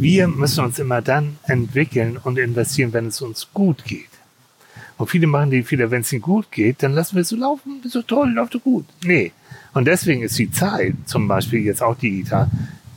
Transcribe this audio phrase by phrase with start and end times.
[0.00, 4.08] Wir müssen uns immer dann entwickeln und investieren, wenn es uns gut geht.
[4.96, 7.36] Und viele machen die Fehler, wenn es ihnen gut geht, dann lassen wir es so
[7.36, 8.84] laufen, so toll, läuft so gut.
[9.02, 9.32] Nee.
[9.74, 12.48] Und deswegen ist die Zeit, zum Beispiel jetzt auch digital,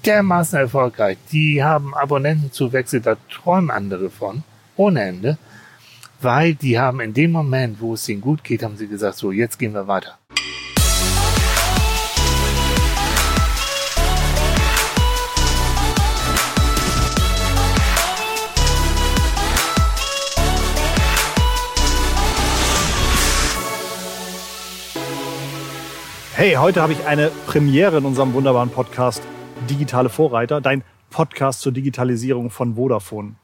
[0.05, 1.17] dermaßen erfolgreich.
[1.31, 4.44] Die haben Abonnentenzuwächse, da träumen andere von,
[4.76, 5.40] ohne Ende,
[6.22, 9.31] weil die haben in dem Moment, wo es ihnen gut geht, haben sie gesagt, so,
[9.31, 10.20] jetzt gehen wir weiter.
[26.41, 29.22] Hey, heute habe ich eine Premiere in unserem wunderbaren Podcast
[29.70, 33.36] Digitale Vorreiter, dein Podcast zur Digitalisierung von Vodafone.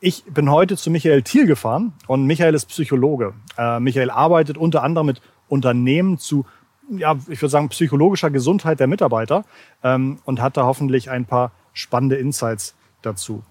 [0.00, 3.32] Ich bin heute zu Michael Thiel gefahren und Michael ist Psychologe.
[3.56, 6.44] Äh, Michael arbeitet unter anderem mit Unternehmen zu,
[6.90, 9.46] ja, ich würde sagen, psychologischer Gesundheit der Mitarbeiter
[9.82, 13.42] ähm, und hat da hoffentlich ein paar spannende Insights dazu.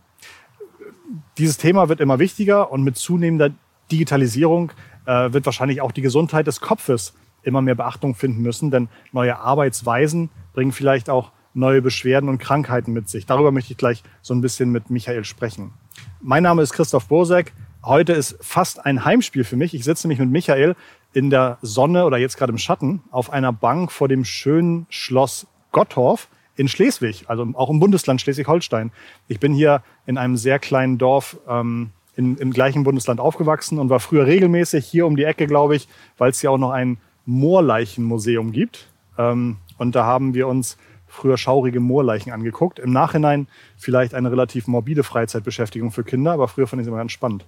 [1.40, 3.50] Dieses Thema wird immer wichtiger und mit zunehmender
[3.92, 4.72] Digitalisierung
[5.08, 9.40] äh, wird wahrscheinlich auch die Gesundheit des Kopfes immer mehr Beachtung finden müssen, denn neue
[9.40, 13.26] Arbeitsweisen bringen vielleicht auch neue Beschwerden und Krankheiten mit sich.
[13.26, 15.74] Darüber möchte ich gleich so ein bisschen mit Michael sprechen.
[16.22, 17.54] Mein Name ist Christoph Bosek.
[17.84, 19.74] Heute ist fast ein Heimspiel für mich.
[19.74, 20.76] Ich sitze nämlich mit Michael
[21.14, 25.48] in der Sonne oder jetzt gerade im Schatten auf einer Bank vor dem schönen Schloss
[25.72, 28.92] Gottorf in Schleswig, also auch im Bundesland Schleswig-Holstein.
[29.28, 33.90] Ich bin hier in einem sehr kleinen Dorf ähm, in, im gleichen Bundesland aufgewachsen und
[33.90, 36.98] war früher regelmäßig hier um die Ecke, glaube ich, weil es hier auch noch ein
[37.26, 38.88] Moorleichenmuseum gibt.
[39.18, 40.78] Ähm, und da haben wir uns
[41.12, 42.80] früher schaurige Moorleichen angeguckt.
[42.80, 43.48] Im Nachhinein
[43.78, 47.46] vielleicht eine relativ morbide Freizeitbeschäftigung für Kinder, aber früher fand ich es immer ganz spannend.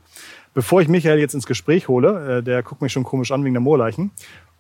[0.54, 3.54] Bevor ich Michael jetzt ins Gespräch hole, äh, der guckt mich schon komisch an wegen
[3.54, 4.12] der Moorleichen,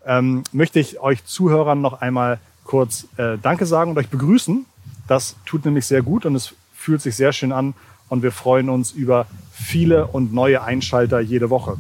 [0.05, 4.66] ähm, möchte ich euch Zuhörern noch einmal kurz äh, Danke sagen und euch begrüßen.
[5.08, 7.73] Das tut nämlich sehr gut und es fühlt sich sehr schön an
[8.09, 11.77] und wir freuen uns über viele und neue Einschalter jede Woche.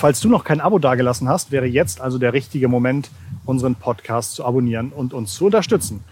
[0.00, 3.10] Falls du noch kein Abo dagelassen hast, wäre jetzt also der richtige Moment,
[3.44, 6.02] unseren Podcast zu abonnieren und uns zu unterstützen.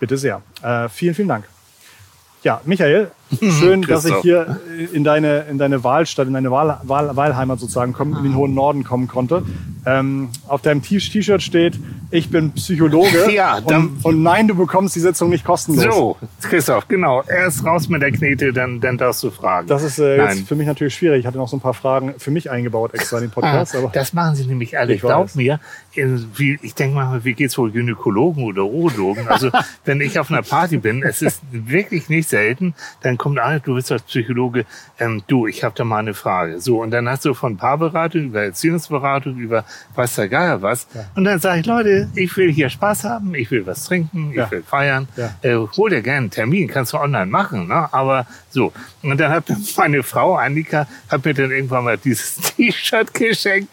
[0.00, 0.40] Bitte sehr.
[0.62, 1.44] Äh, vielen, vielen Dank.
[2.42, 4.60] Ja, Michael, schön, dass ich hier
[4.92, 8.54] in deine, in deine Wahlstadt, in deine Wahl, Wahl, Wahlheimat sozusagen kommen, in den hohen
[8.54, 9.42] Norden kommen konnte.
[9.86, 11.78] Ähm, auf deinem T-Shirt steht,
[12.10, 13.24] ich bin Psychologe.
[13.34, 15.84] Ja, dann, und, und, nein, du bekommst die Sitzung nicht kostenlos.
[15.84, 17.22] So, Christoph, genau.
[17.22, 19.66] Erst raus mit der Knete, dann, dann darfst du fragen.
[19.66, 21.20] Das ist äh, jetzt für mich natürlich schwierig.
[21.20, 23.74] Ich hatte noch so ein paar Fragen für mich eingebaut extra in den Podcast.
[23.74, 24.94] Ah, aber das machen sie nämlich alle.
[24.94, 25.58] Ich Glaub mir,
[25.94, 29.26] wie, ich denke mal, wie geht's wohl Gynäkologen oder Urologen?
[29.26, 29.50] Also,
[29.84, 33.74] wenn ich auf einer Party bin, es ist wirklich nicht selten, dann kommt einer, du
[33.74, 34.64] bist als Psychologe,
[34.98, 36.60] ähm, du, ich habe da mal eine Frage.
[36.60, 39.64] So, und dann hast du von Paarberatung über Erziehungsberatung, über
[39.94, 40.86] was der Geier was.
[40.94, 41.06] Ja.
[41.14, 44.36] Und dann sage ich, Leute, ich will hier Spaß haben, ich will was trinken, ich
[44.36, 44.50] ja.
[44.50, 45.08] will feiern.
[45.16, 45.34] Ja.
[45.42, 47.88] Äh, hol dir gerne einen Termin, kannst du online machen, ne?
[47.92, 48.72] Aber so.
[49.02, 49.44] Und dann hat
[49.76, 53.72] meine Frau, Annika, hat mir dann irgendwann mal dieses T-Shirt geschenkt.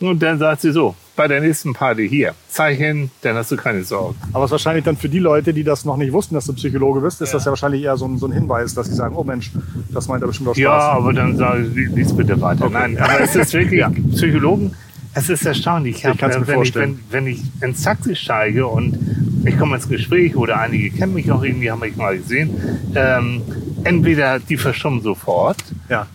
[0.00, 2.34] Und dann sagt sie so, bei der nächsten Party hier.
[2.48, 4.16] Zeig hin, dann hast du keine Sorgen.
[4.32, 6.54] Aber es ist wahrscheinlich dann für die Leute, die das noch nicht wussten, dass du
[6.54, 7.34] Psychologe bist, ist ja.
[7.34, 9.50] das ja wahrscheinlich eher so ein, so ein Hinweis, dass sie sagen, oh Mensch,
[9.90, 10.62] das meint er bestimmt auch Spaß.
[10.62, 12.64] Ja, aber dann sage ich, lies bitte weiter.
[12.64, 12.72] Okay.
[12.72, 13.92] Nein, aber es ist wirklich, ja.
[14.14, 14.74] Psychologen,
[15.12, 15.98] es ist erstaunlich.
[15.98, 18.96] Ich, hab, ich äh, wenn, ich, wenn, wenn ich ins Taxi steige und
[19.44, 22.50] ich komme ins Gespräch oder einige kennen mich auch irgendwie, haben mich mal gesehen,
[22.94, 23.42] ähm,
[23.84, 25.58] entweder die verstummen sofort,
[25.88, 26.06] ja.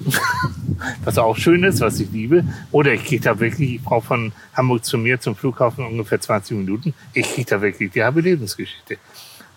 [1.04, 2.44] was auch schön ist, was ich liebe.
[2.72, 6.58] Oder ich kriege da wirklich, ich brauche von Hamburg zu mir zum Flughafen ungefähr 20
[6.58, 6.94] Minuten.
[7.14, 8.98] Ich kriege da wirklich die halbe Lebensgeschichte.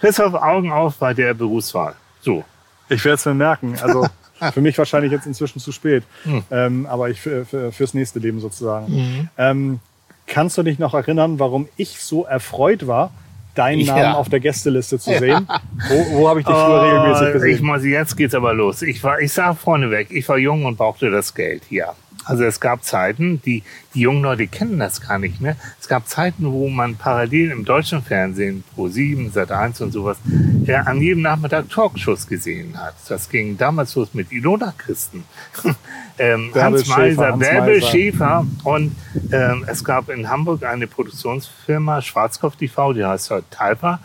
[0.01, 1.95] Christoph, Augen auf bei der Berufswahl.
[2.21, 2.45] So.
[2.89, 3.77] Ich werde es mir merken.
[3.83, 4.07] Also
[4.53, 6.05] für mich wahrscheinlich jetzt inzwischen zu spät.
[6.25, 6.43] Hm.
[6.51, 8.95] Ähm, aber ich für, für, fürs nächste Leben sozusagen.
[8.95, 9.29] Mhm.
[9.37, 9.81] Ähm,
[10.27, 13.11] kannst du dich noch erinnern, warum ich so erfreut war,
[13.59, 14.15] deinen Namen ja.
[14.15, 15.47] auf der Gästeliste zu sehen.
[15.49, 15.61] Ja.
[15.89, 17.55] Wo, wo habe ich dich früher oh, regelmäßig gesehen?
[17.57, 18.83] Ich muss, jetzt geht's aber los.
[18.83, 21.95] Ich war, ich sag vorneweg, ich war jung und brauchte das Geld, ja.
[22.25, 23.63] Also es gab Zeiten, die,
[23.95, 25.57] die jungen Leute kennen das gar nicht mehr.
[25.81, 30.19] Es gab Zeiten, wo man parallel im deutschen Fernsehen, Pro 7, Sat 1 und sowas,
[30.69, 32.95] ja, an jedem Nachmittag Talkshows gesehen hat.
[33.09, 35.25] Das ging damals los mit Ilona Christen,
[36.19, 38.95] ähm, Hans Meiser, Bärbel Schäfer und
[39.33, 44.01] ähm, es gab in Hamburg eine Produktionsfirma, Schwarzkopf TV, die heißt heute Talpa.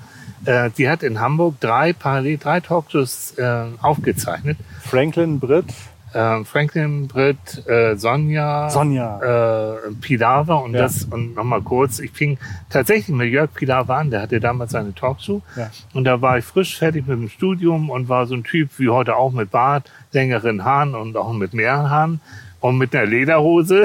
[0.45, 4.57] Äh, die hat in Hamburg drei parallel drei Talkshows äh, aufgezeichnet.
[4.81, 5.73] Franklin Britt
[6.13, 9.75] äh, Franklin, Britt, äh, Sonja, Sonja.
[9.75, 10.81] Äh, Pilawa und ja.
[10.81, 11.99] das und nochmal kurz.
[11.99, 12.37] Ich fing
[12.69, 15.69] tatsächlich mit Jörg Pilawa an, der hatte damals seine Talkshow ja.
[15.93, 18.89] und da war ich frisch fertig mit dem Studium und war so ein Typ wie
[18.89, 22.21] heute auch mit Bart, längeren Haaren und auch mit mehreren Haaren
[22.59, 23.83] und mit einer Lederhose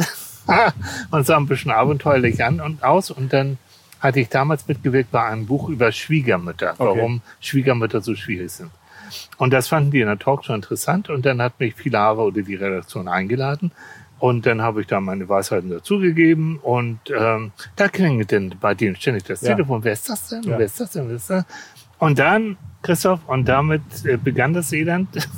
[1.10, 3.58] und sah ein bisschen abenteuerlich an und aus und dann
[4.00, 7.22] hatte ich damals mitgewirkt bei einem Buch über Schwiegermütter, warum okay.
[7.40, 8.70] Schwiegermütter so schwierig sind.
[9.37, 11.10] Und das fanden die in der Talkshow interessant.
[11.10, 13.72] Und dann hat mich Pilara oder die Redaktion eingeladen.
[14.19, 16.58] Und dann habe ich da meine Weisheiten dazugegeben.
[16.58, 19.55] Und ähm, da klingelt dann bei denen ständig das Ja.
[19.55, 19.84] Telefon.
[19.84, 20.43] Wer ist das denn?
[20.43, 20.58] Ja.
[20.58, 21.08] Wer ist das denn?
[21.08, 21.44] Wer ist das?
[21.99, 25.08] Und dann, Christoph, und damit äh, begann das Elend.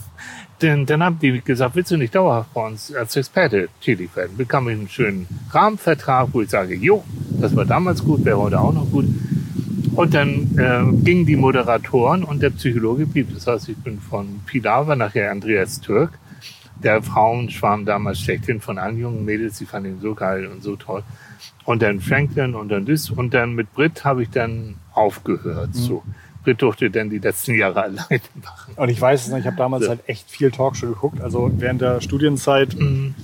[0.62, 4.36] Denn dann haben die gesagt, willst du nicht dauerhaft bei uns als Experte tätig werden?
[4.36, 7.02] Bekam ich einen schönen Rahmenvertrag, wo ich sage, jo,
[7.40, 9.06] das war damals gut, wäre heute auch noch gut.
[10.00, 13.34] Und dann äh, gingen die Moderatoren und der Psychologe blieb.
[13.34, 16.18] Das heißt, ich bin von Pilawa nachher Andreas Türk.
[16.82, 20.76] Der Frauenschwarm damals schlechthin von allen jungen Mädels, die fanden ihn so geil und so
[20.76, 21.02] toll.
[21.64, 23.10] Und dann Franklin und dann das.
[23.10, 25.74] Und dann mit Brit habe ich dann aufgehört.
[25.74, 26.02] So.
[26.44, 28.72] Brit durfte dann die letzten Jahre alleine machen.
[28.76, 29.90] Und ich weiß es noch, ich habe damals So.
[29.90, 31.20] halt echt viel Talkshow geguckt.
[31.20, 33.14] Also während der Studienzeit Mhm.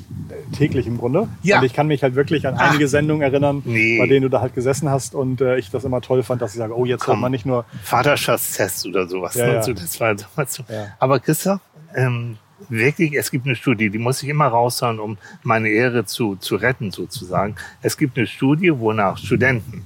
[0.52, 1.28] Täglich im Grunde.
[1.43, 1.58] Ja.
[1.58, 2.70] Und ich kann mich halt wirklich an Ach.
[2.70, 3.98] einige Sendungen erinnern, Nee.
[3.98, 6.52] bei denen du da halt gesessen hast und äh, ich das immer toll fand, dass
[6.52, 9.34] ich sage, oh, jetzt hört man nicht nur Vaterschaftstest oder sowas.
[9.34, 9.52] Ja, ne?
[9.54, 9.72] ja.
[9.72, 10.64] Das war damals so.
[10.69, 10.88] Ja.
[10.98, 11.60] Aber Christoph,
[11.94, 12.37] ähm,
[12.69, 16.56] wirklich, es gibt eine Studie, die muss ich immer raushauen, um meine Ehre zu, zu
[16.56, 17.54] retten sozusagen.
[17.82, 19.84] Es gibt eine Studie, wonach Studenten,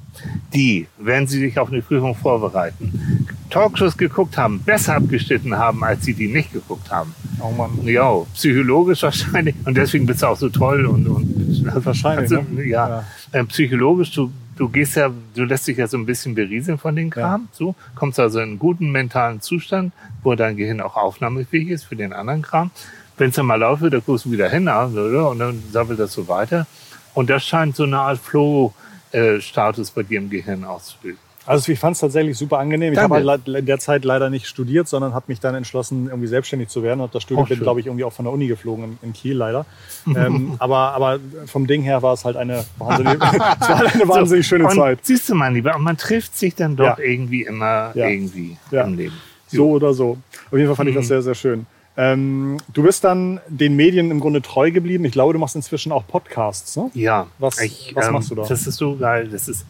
[0.54, 3.19] die, wenn sie sich auf eine Prüfung vorbereiten,
[3.50, 7.14] Talkshows geguckt haben, besser abgeschnitten haben, als sie die nicht geguckt haben.
[7.40, 7.78] Oh Mann.
[7.84, 9.54] Ja, psychologisch wahrscheinlich.
[9.64, 11.40] Und deswegen bist du auch so toll und, und
[11.84, 12.64] Wahrscheinlich, also, ne?
[12.64, 12.88] ja.
[12.88, 13.04] Ja.
[13.32, 16.96] Ähm, psychologisch, du, du gehst ja, du lässt dich ja so ein bisschen berieseln von
[16.96, 17.48] den Kram.
[17.52, 19.92] So, kommst also in einen guten mentalen Zustand,
[20.22, 22.70] wo dein Gehirn auch aufnahmefähig ist für den anderen Kram.
[23.16, 25.30] Wenn es dann mal läuft, da guckst du wieder hin oder?
[25.30, 26.66] und dann sammelt das so weiter.
[27.14, 31.29] Und das scheint so eine Art Flow-Status bei dir im Gehirn auszubilden.
[31.50, 32.92] Also ich fand es tatsächlich super angenehm.
[32.92, 33.16] Ich Danke.
[33.16, 36.68] habe halt in der Zeit leider nicht studiert, sondern habe mich dann entschlossen, irgendwie selbstständig
[36.68, 37.00] zu werden.
[37.00, 39.12] Und das Studium Auch bin, glaube ich, irgendwie auch von der Uni geflogen in, in
[39.12, 39.66] Kiel leider.
[40.16, 44.64] ähm, aber, aber vom Ding her war es halt eine wahnsinnig, halt eine wahnsinnig schöne
[44.68, 45.00] und Zeit.
[45.02, 47.04] Siehst du, mein Lieber, und man trifft sich dann doch Ja.
[47.04, 48.06] irgendwie immer Ja.
[48.08, 48.84] irgendwie Ja.
[48.84, 49.14] im Leben.
[49.48, 50.18] So oder so.
[50.50, 51.00] Auf jeden Fall fand ich Mhm.
[51.00, 51.66] das sehr, sehr schön.
[51.96, 55.04] Ähm, du bist dann den Medien im Grunde treu geblieben.
[55.04, 56.90] Ich glaube, du machst inzwischen auch Podcasts, ne?
[56.94, 57.26] Ja.
[57.40, 58.46] Was- was ähm, machst du da?
[58.46, 59.28] Das ist so geil.
[59.32, 59.66] Das ist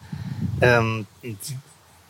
[0.61, 1.07] ähm,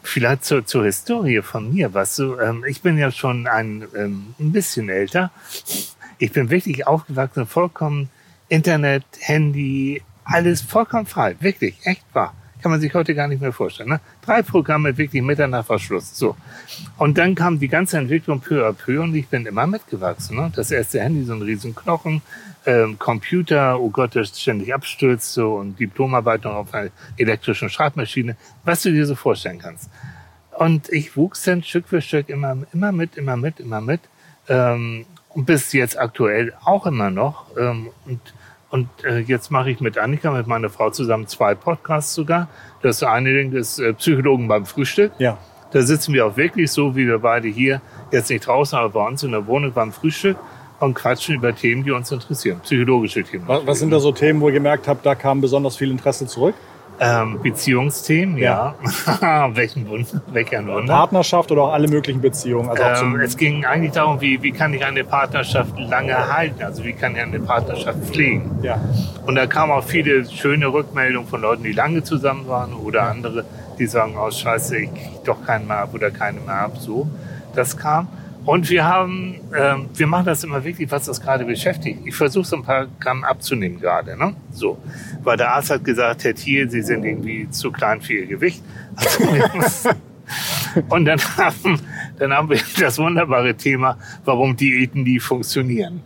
[0.04, 1.94] vielleicht zur, zur Historie von mir.
[1.94, 5.32] Was du, ähm, ich bin ja schon ein, ähm, ein bisschen älter.
[6.18, 8.10] Ich bin wirklich aufgewachsen, vollkommen
[8.50, 11.36] Internet, Handy, alles vollkommen frei.
[11.40, 12.36] Wirklich, echt wahr.
[12.62, 13.90] Kann man sich heute gar nicht mehr vorstellen.
[13.90, 14.00] Ne?
[14.24, 16.16] Drei Programme wirklich miteinander Verschluss.
[16.16, 16.36] So.
[16.98, 20.38] Und dann kam die ganze Entwicklung peu à peu und ich bin immer mitgewachsen.
[20.38, 20.52] Ne?
[20.56, 22.22] Das erste Handy, so ein riesen Knochen,
[22.66, 28.36] ähm, Computer, oh Gott, der ständig abstürzt so, und Diplomarbeit noch auf einer elektrischen Schreibmaschine,
[28.64, 29.90] was du dir so vorstellen kannst.
[30.58, 34.02] Und ich wuchs dann Stück für Stück immer, immer mit, immer mit, immer mit.
[34.48, 37.46] Ähm, und bis jetzt aktuell auch immer noch.
[37.58, 38.20] Ähm, und
[38.72, 42.48] und äh, jetzt mache ich mit Annika, mit meiner Frau zusammen zwei Podcasts sogar.
[42.82, 45.12] Das eine Ding ist äh, Psychologen beim Frühstück.
[45.20, 45.38] Ja.
[45.72, 47.82] Da sitzen wir auch wirklich so, wie wir beide hier,
[48.12, 50.38] jetzt nicht draußen, aber bei uns in der Wohnung beim Frühstück
[50.82, 52.60] und quatschen über Themen, die uns interessieren.
[52.62, 53.44] Psychologische Themen.
[53.48, 56.26] Was, was sind da so Themen, wo ihr gemerkt habt, da kam besonders viel Interesse
[56.28, 56.56] zurück?
[57.04, 58.76] Ähm, Beziehungsthemen, ja.
[59.54, 60.94] Welchen Wunder, welcher Wunder.
[60.94, 62.70] Partnerschaft oder auch alle möglichen Beziehungen?
[62.70, 66.62] Also Ähm, es ging eigentlich darum, wie, wie kann ich eine Partnerschaft lange halten?
[66.62, 68.60] Also wie kann ich eine Partnerschaft pflegen?
[68.62, 68.80] ja.
[69.26, 73.46] Und da kamen auch viele schöne Rückmeldungen von Leuten, die lange zusammen waren oder andere,
[73.80, 76.78] die sagen, oh scheiße, ich krieg doch keinen mehr ab oder keine mehr ab.
[76.78, 77.08] So,
[77.56, 78.10] das kam.
[78.46, 82.00] Und wir haben, ähm, wir machen das immer wirklich, was das gerade beschäftigt.
[82.06, 84.36] Ich versuche so ein paar Gramm abzunehmen gerade, ne?
[84.52, 84.80] So.
[85.24, 88.64] Weil der Arzt hat gesagt, Herr Thiel, Sie sind irgendwie zu klein für Ihr Gewicht.
[88.96, 89.90] Also,
[90.90, 91.80] und dann haben,
[92.18, 96.02] dann haben wir das wunderbare Thema, warum Diäten nie funktionieren.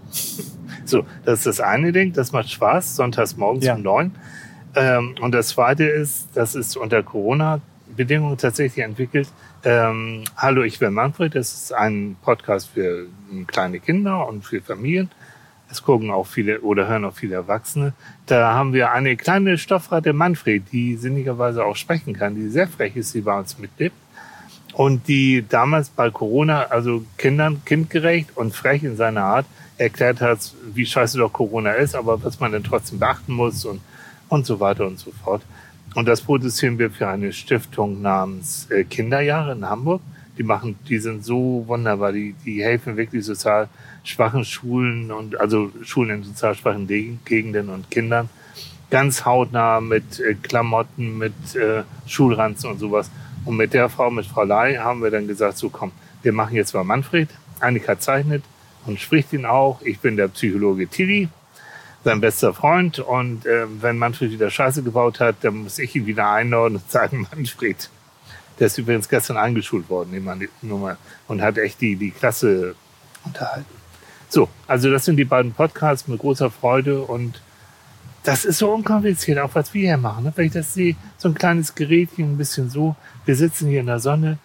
[0.84, 3.76] So, das ist das eine Ding, das macht Spaß, sonntags morgens Ja.
[3.76, 4.12] um neun.
[4.76, 9.30] Ähm, und das zweite ist, das ist unter Corona-Bedingungen tatsächlich entwickelt.
[9.66, 11.34] Ähm, Hallo, ich bin Manfred.
[11.34, 13.08] Das ist ein Podcast für
[13.48, 15.10] kleine Kinder und für Familien.
[15.72, 17.94] Es gucken auch viele oder hören auch viele Erwachsene.
[18.28, 22.96] Da haben wir eine kleine Stoffratte Manfred, die sinnigerweise auch sprechen kann, die sehr frech
[22.96, 23.96] ist, die bei uns mitlebt.
[24.74, 29.48] Und die damals bei Corona, also Kindern kindgerecht und frech in seiner Art,
[29.80, 33.82] erklärt hat, wie scheiße doch Corona ist, aber was man dann trotzdem beachten muss und,
[34.30, 35.42] und so weiter und so fort.
[35.96, 40.02] Und das produzieren wir für eine Stiftung namens äh, Kinderjahre in Hamburg.
[40.38, 43.70] Die machen, die sind so wunderbar, die, die helfen wirklich sozial
[44.04, 48.30] schwachen Schulen und also Schulen in sozial schwachen De- Gegenden und Kindern
[48.90, 53.10] ganz hautnah mit äh, Klamotten, mit äh, Schulranzen und sowas.
[53.46, 56.56] Und mit der Frau, mit Frau Lai, haben wir dann gesagt, so komm, wir machen
[56.56, 57.30] jetzt mal Manfred.
[57.62, 58.44] Annika zeichnet
[58.86, 59.82] und spricht ihn auch.
[59.82, 61.30] Ich bin der Psychologe Tilly,
[62.06, 63.00] sein bester Freund.
[63.00, 66.90] Und äh, wenn Manfred wieder Scheiße gebaut hat, dann muss ich ihn wieder einordnen und
[66.90, 67.90] sagen, Manfred,
[68.60, 70.24] Der ist übrigens gestern eingeschult worden,
[70.62, 70.98] nur mal,
[71.28, 72.76] und hat echt die, die Klasse
[73.26, 73.66] unterhalten.
[74.30, 77.42] So, also das sind die beiden Podcasts mit großer Freude und
[78.24, 80.24] das ist so unkompliziert, auch was wir hier machen.
[80.24, 80.34] Ne?
[80.36, 82.96] Wenn ich das sehe, so ein kleines Gerätchen, ein bisschen so,
[83.26, 84.40] wir sitzen hier in der Sonne,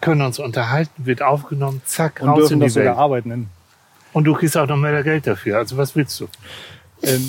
[0.00, 2.88] können uns unterhalten, wird aufgenommen, zack, und raus in die das Welt.
[2.88, 3.50] Arbeit nennen.
[4.16, 5.58] Und du kriegst auch noch mehr Geld dafür.
[5.58, 6.28] Also was willst du?
[7.02, 7.22] Ähm,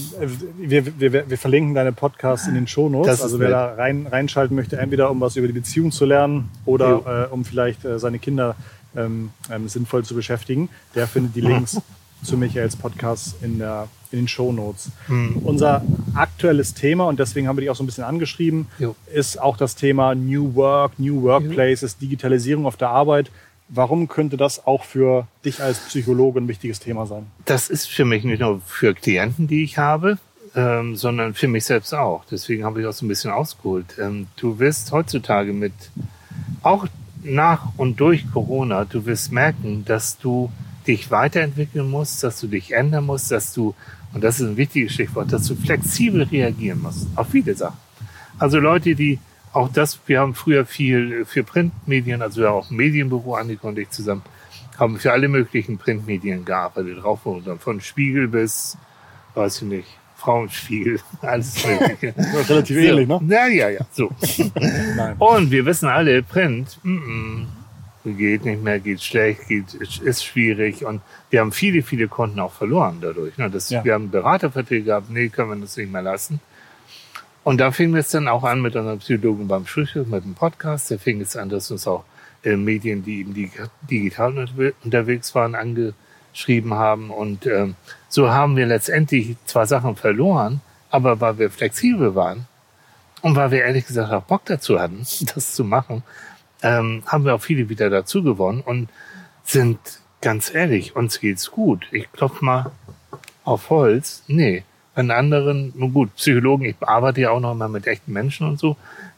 [0.57, 3.21] wir, wir, wir, verlinken deine Podcasts in den Shownotes.
[3.21, 7.27] Also wer da rein, reinschalten möchte, entweder um was über die Beziehung zu lernen oder
[7.29, 8.55] äh, um vielleicht äh, seine Kinder
[8.95, 11.81] ähm, ähm, sinnvoll zu beschäftigen, der findet die Links
[12.23, 14.89] zu Michaels Podcast in, der, in den Show Notes.
[15.09, 15.41] Mhm.
[15.43, 18.95] Unser aktuelles Thema, und deswegen haben wir dich auch so ein bisschen angeschrieben, jo.
[19.13, 22.07] ist auch das Thema New Work, New Workplaces, jo.
[22.07, 23.29] Digitalisierung auf der Arbeit.
[23.69, 27.27] Warum könnte das auch für dich als Psychologe ein wichtiges Thema sein?
[27.45, 30.17] Das ist für mich nicht nur für Klienten, die ich habe,
[30.55, 32.23] ähm, sondern für mich selbst auch.
[32.31, 33.97] Deswegen habe ich auch so ein bisschen ausgeholt.
[33.99, 35.73] Ähm, du wirst heutzutage mit,
[36.63, 36.87] auch
[37.23, 40.49] nach und durch Corona, du wirst merken, dass du
[40.87, 43.75] dich weiterentwickeln musst, dass du dich ändern musst, dass du,
[44.13, 47.77] und das ist ein wichtiges Stichwort, dass du flexibel reagieren musst auf viele Sachen.
[48.39, 49.19] Also Leute, die
[49.57, 53.67] auch das, wir haben früher viel für Printmedien, also wir haben auch ein Medienbüro, Annika
[53.67, 54.21] und ich zusammen,
[54.77, 58.77] haben für alle möglichen Printmedien gearbeitet, drauf und dann von Spiegel bis,
[59.33, 62.13] weiß ich nicht, Frauenspiegel, alles mögliche.
[62.49, 63.19] relativ ähnlich, ne?
[63.27, 64.11] Ja, ja, ja, so.
[65.19, 67.45] und wir wissen alle, Print, mm -mm,
[68.15, 70.85] geht nicht mehr, geht schlecht, geht, ist schwierig.
[70.85, 73.37] Und wir haben viele, viele Kunden auch verloren dadurch.
[73.37, 73.49] Ne?
[73.49, 73.83] Das, ja.
[73.83, 76.39] Wir haben Beraterverträge gehabt, nee, können wir das nicht mehr lassen.
[77.47, 80.91] Und da fing es dann auch an mit unserem Psychologen beim Frühstück, mit dem Podcast.
[80.91, 82.03] Da fing es an, dass uns auch
[82.43, 83.33] äh, Medien, die eben
[83.89, 84.49] digital
[84.83, 87.09] unterwegs waren, angeschrieben haben.
[87.09, 87.75] Und ähm,
[88.09, 92.47] so haben wir letztendlich zwar Sachen verloren, aber weil wir flexibel waren
[93.21, 94.97] und weil wir ehrlich gesagt auch Bock dazu hatten,
[95.33, 96.03] das zu machen,
[96.63, 98.89] ähm, haben wir auch viele wieder dazu gewonnen und
[99.45, 99.79] sind
[100.19, 101.87] ganz ehrlich, uns geht's gut.
[101.93, 102.71] Ich klopf mal
[103.45, 104.23] auf Holz.
[104.27, 104.65] Nee,
[104.97, 108.59] an anderen, nun gut, Psychologen, ich arbeite ja auch noch mal mit echten Menschen und
[108.59, 108.75] so.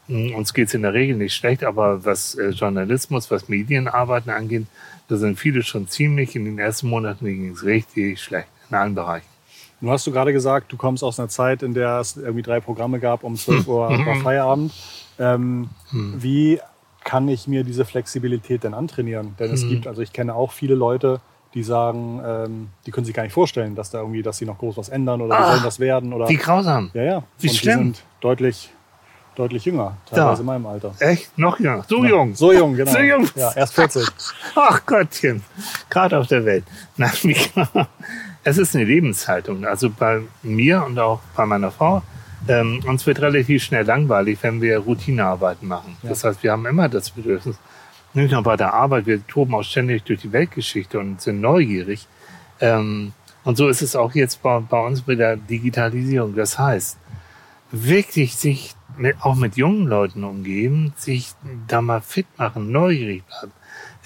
[0.07, 4.65] Hm, uns geht's in der Regel nicht schlecht, aber was äh, Journalismus, was Medienarbeiten angeht,
[5.07, 9.25] da sind viele schon ziemlich, in den ersten Monaten ging's richtig schlecht in allen Bereichen.
[9.79, 12.59] Nun hast du gerade gesagt, du kommst aus einer Zeit, in der es irgendwie drei
[12.59, 14.74] Programme gab, um 12 Uhr war Feierabend.
[15.17, 16.15] Ähm, hm.
[16.17, 16.59] Wie
[17.05, 19.36] kann ich mir diese Flexibilität denn antrainieren?
[19.39, 19.69] Denn es mhm.
[19.69, 21.21] gibt, also ich kenne auch viele Leute,
[21.53, 24.58] die sagen, ähm, die können sich gar nicht vorstellen, dass da irgendwie, dass sie noch
[24.58, 26.29] groß was ändern oder die sollen was werden oder.
[26.29, 26.91] Wie grausam.
[26.94, 27.24] Ja, ja.
[27.39, 27.77] Wie Und schlimm.
[27.77, 28.70] Die sind deutlich,
[29.36, 30.39] deutlich jünger, teilweise ja.
[30.39, 30.94] in meinem Alter.
[31.00, 31.38] Echt?
[31.38, 31.84] Noch jünger?
[31.88, 32.10] So ja.
[32.10, 32.36] jung?
[32.36, 32.91] So jung, genau.
[32.91, 33.27] So jung?
[33.36, 34.08] Ja, erst 40.
[34.56, 35.44] Ach Gottchen.
[35.89, 36.65] Gerade auf der Welt.
[36.98, 37.12] Nein,
[38.44, 39.65] es ist eine Lebenshaltung.
[39.65, 42.03] Also bei mir und auch bei meiner Frau
[42.48, 45.98] ähm, uns wird relativ schnell langweilig, wenn wir Routinearbeiten machen.
[46.03, 46.10] Ja.
[46.10, 47.58] Das heißt, wir haben immer das Bedürfnis,
[48.13, 52.07] nicht nur bei der Arbeit, wir toben auch ständig durch die Weltgeschichte und sind neugierig.
[52.59, 53.13] Ähm,
[53.43, 56.35] und so ist es auch jetzt bei, bei uns mit der Digitalisierung.
[56.35, 56.97] Das heißt,
[57.71, 61.33] wirklich sich mit, auch mit jungen Leuten umgeben, sich
[61.67, 63.53] da mal fit machen, neugierig bleiben,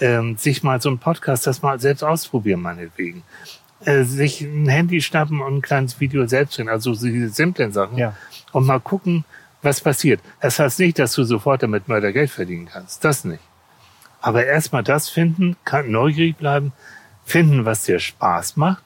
[0.00, 3.22] ähm, sich mal so ein Podcast, das mal selbst ausprobieren, meinetwegen
[3.84, 7.98] äh, sich ein Handy schnappen und ein kleines Video selbst drehen, also diese simplen Sachen.
[7.98, 8.16] Ja.
[8.52, 9.24] Und mal gucken,
[9.62, 10.20] was passiert.
[10.40, 13.04] Das heißt nicht, dass du sofort damit Mörder Geld verdienen kannst.
[13.04, 13.42] Das nicht.
[14.24, 15.54] Aber erstmal das finden,
[15.86, 16.72] neugierig bleiben,
[17.26, 18.82] finden, was dir Spaß macht.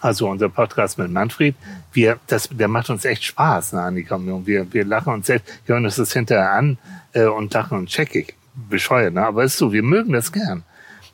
[0.00, 1.54] Also unser Podcast mit Manfred,
[1.92, 4.16] wir, das, der macht uns echt Spaß, ne, Annika.
[4.16, 6.76] Und wir, wir lachen uns selbst, hören uns das hinterher an
[7.12, 8.34] äh, und lachen und checkig.
[8.68, 9.24] Bescheuert, ne?
[9.24, 10.64] Aber ist so, wir mögen das gern.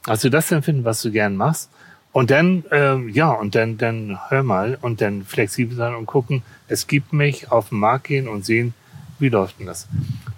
[0.06, 1.68] Also das empfinden, was du gern machst.
[2.12, 6.42] Und dann, ähm, ja, und dann, dann hör mal und dann flexibel sein und gucken,
[6.66, 8.72] es gibt mich auf den Markt gehen und sehen,
[9.18, 9.86] wie läuft denn das?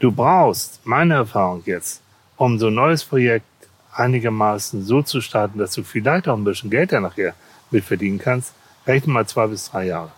[0.00, 2.02] Du brauchst, meine Erfahrung jetzt,
[2.38, 3.44] um so ein neues Projekt
[3.92, 7.34] einigermaßen so zu starten, dass du vielleicht auch ein bisschen Geld da nachher
[7.70, 8.54] mit verdienen kannst,
[8.86, 10.10] rechne mal zwei bis drei Jahre.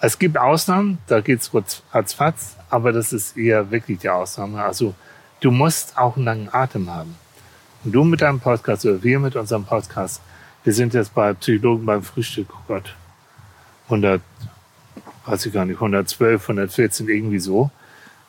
[0.00, 1.52] Es gibt Ausnahmen, da geht's
[1.92, 4.62] ratzfatz, aber das ist eher wirklich die Ausnahme.
[4.62, 4.94] Also
[5.40, 7.16] du musst auch einen langen Atem haben.
[7.84, 10.20] Und du mit deinem Podcast oder wir mit unserem Podcast
[10.68, 12.94] wir sind jetzt bei Psychologen beim Frühstück, oh Gott,
[13.84, 14.20] 100,
[15.24, 17.70] weiß ich gar nicht, 112, 114, irgendwie so.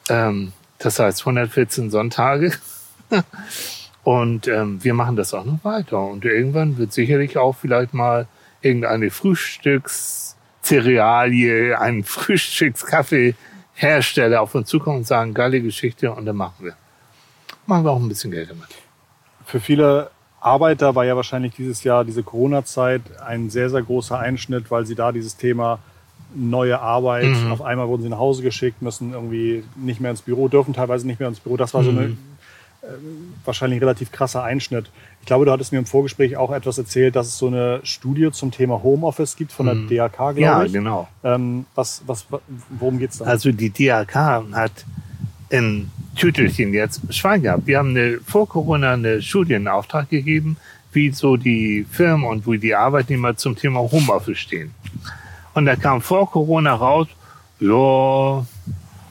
[0.08, 2.54] Ähm, das heißt 114 Sonntage.
[4.04, 6.02] und ähm, wir machen das auch noch weiter.
[6.02, 8.28] Und irgendwann wird sicherlich auch vielleicht mal
[8.62, 16.74] irgendeine Frühstückszerealie, ein Frühstückskaffeehersteller auf uns zukommen und sagen, geile Geschichte und dann machen wir.
[17.66, 18.68] Machen wir auch ein bisschen Geld damit.
[19.46, 20.10] Für viele
[20.42, 24.96] Arbeiter war ja wahrscheinlich dieses Jahr, diese Corona-Zeit, ein sehr, sehr großer Einschnitt, weil sie
[24.96, 25.80] da dieses Thema
[26.34, 27.52] neue Arbeit, mhm.
[27.52, 31.08] auf einmal wurden sie nach Hause geschickt, müssen irgendwie nicht mehr ins Büro, dürfen teilweise
[31.08, 31.58] nicht mehr ins Büro.
[31.58, 31.86] Das war mhm.
[31.86, 32.18] so eine,
[33.46, 34.90] wahrscheinlich ein relativ krasser Einschnitt.
[35.22, 38.32] Ich glaube, du hattest mir im Vorgespräch auch etwas erzählt, dass es so eine Studie
[38.32, 39.88] zum Thema Homeoffice gibt von der Mhm.
[39.90, 40.74] DAK, glaube Ja, ich.
[40.74, 41.08] genau.
[41.24, 42.26] Ähm, was, was,
[42.70, 43.26] worum geht's da?
[43.26, 44.86] Also die DRK hat
[45.50, 47.66] in Tütelchen jetzt Schwein gehabt.
[47.68, 50.58] Wir haben eine, vor Corona eine Studie in Auftrag gegeben,
[50.92, 54.74] wie so die Firmen und wie die Arbeitnehmer zum Thema Homeoffice stehen.
[55.54, 57.08] Und da kam vor Corona raus,
[57.60, 58.46] ja,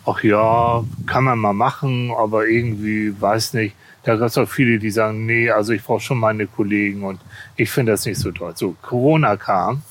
[0.09, 3.77] ach ja, kann man mal machen, aber irgendwie, weiß nicht.
[4.05, 7.21] Da gab es auch viele, die sagen, nee, also ich brauche schon meine Kollegen und
[7.57, 8.53] ich finde das nicht so toll.
[8.55, 9.83] So, Corona kam,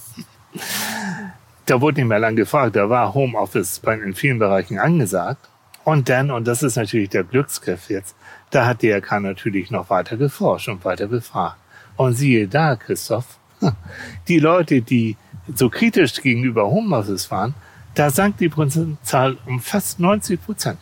[1.65, 5.49] da wurde nicht mehr lang gefragt, da war Homeoffice in vielen Bereichen angesagt.
[5.83, 8.15] Und dann, und das ist natürlich der Glücksgriff jetzt,
[8.49, 11.57] da hat DRK natürlich noch weiter geforscht und weiter befragt.
[11.95, 13.37] Und siehe da, Christoph,
[14.27, 15.15] die Leute, die
[15.53, 17.53] so kritisch gegenüber Homeoffice waren,
[17.97, 20.77] da sank die Prozentzahl um fast 90 Prozent.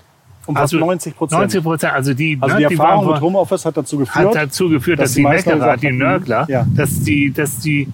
[0.45, 1.39] um fast 90 Prozent.
[1.39, 4.69] 90 Prozent, also die, Also ne, die Erfahrung mit Homeoffice hat dazu geführt, hat dazu
[4.69, 6.67] geführt, dass dass, die Meckerer, die Nörgler, ja.
[6.75, 7.87] dass die, dass die äh,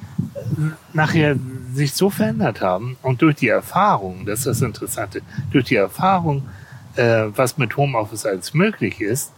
[0.93, 1.35] nachher
[1.73, 6.43] sich so verändert haben und durch die Erfahrung, das ist das Interessante, durch die Erfahrung,
[6.95, 9.31] äh, was mit Homeoffice als möglich ist,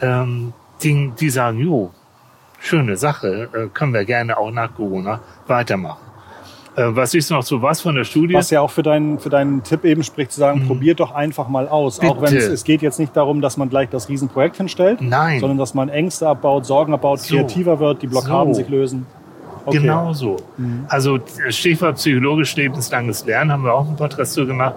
[0.00, 1.92] ähm, die, die sagen, jo,
[2.60, 6.09] schöne Sache, äh, können wir gerne auch nach Corona weitermachen.
[6.80, 8.34] Äh, was ist noch so was von der Studie?
[8.34, 11.48] was ja auch für deinen, für deinen Tipp eben spricht, zu sagen, probiert doch einfach
[11.48, 12.00] mal aus.
[12.00, 12.34] Auch wenn Mhm.
[12.34, 12.36] Bitte.
[12.38, 15.40] es, es geht jetzt nicht darum, dass man gleich das Riesenprojekt hinstellt, Nein.
[15.40, 17.36] sondern dass man Ängste abbaut, Sorgen abbaut, So.
[17.36, 18.60] kreativer wird, die Blockaden So.
[18.60, 19.06] sich lösen.
[19.66, 19.78] Okay.
[19.78, 19.82] Mhm.
[19.82, 20.36] Genau so.
[20.88, 21.18] Also
[21.50, 24.74] Stichwort psychologisch lebenslanges Lernen haben wir auch einen Podcast zu gemacht.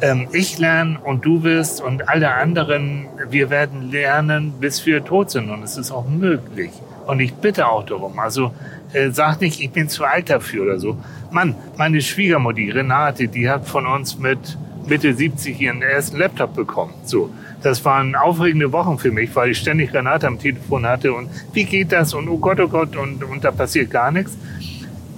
[0.00, 5.30] Ähm, ich lerne und du wirst und alle anderen, wir werden lernen, bis wir tot
[5.30, 6.70] sind und es ist auch möglich.
[7.06, 8.18] Und ich bitte auch darum.
[8.18, 8.52] Also
[8.92, 10.96] äh, sag nicht, ich bin zu alt dafür oder so.
[11.30, 16.94] Mann, meine Schwiegermutti Renate, die hat von uns mit Mitte 70 ihren ersten Laptop bekommen.
[17.04, 17.30] So,
[17.62, 21.64] das waren aufregende Wochen für mich, weil ich ständig Renate am Telefon hatte und wie
[21.64, 24.36] geht das und oh Gott, oh Gott und, und da passiert gar nichts.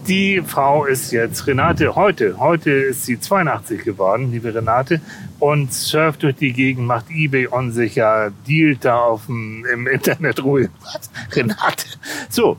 [0.09, 2.39] Die Frau ist jetzt Renate heute.
[2.39, 5.01] Heute ist sie 82 geworden, liebe Renate,
[5.39, 10.43] und surft durch die Gegend, macht eBay unsicher, dealt da auf dem, im Internet.
[10.43, 11.11] Was?
[11.37, 11.87] Renate.
[12.29, 12.57] So.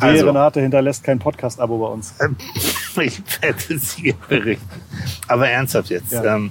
[0.00, 2.14] Wehe, Also, Renate hinterlässt kein Podcast-Abo bei uns.
[2.20, 2.36] ähm,
[3.02, 4.64] ich werde es hier berichten.
[5.28, 6.12] Aber ernsthaft jetzt.
[6.12, 6.36] Ja.
[6.36, 6.50] Ähm,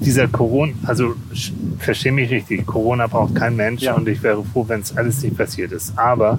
[0.00, 3.94] dieser Corona, also sch- versteh mich richtig, Corona braucht kein Mensch Ja.
[3.94, 5.98] und ich wäre froh, wenn es alles nicht passiert ist.
[5.98, 6.38] Aber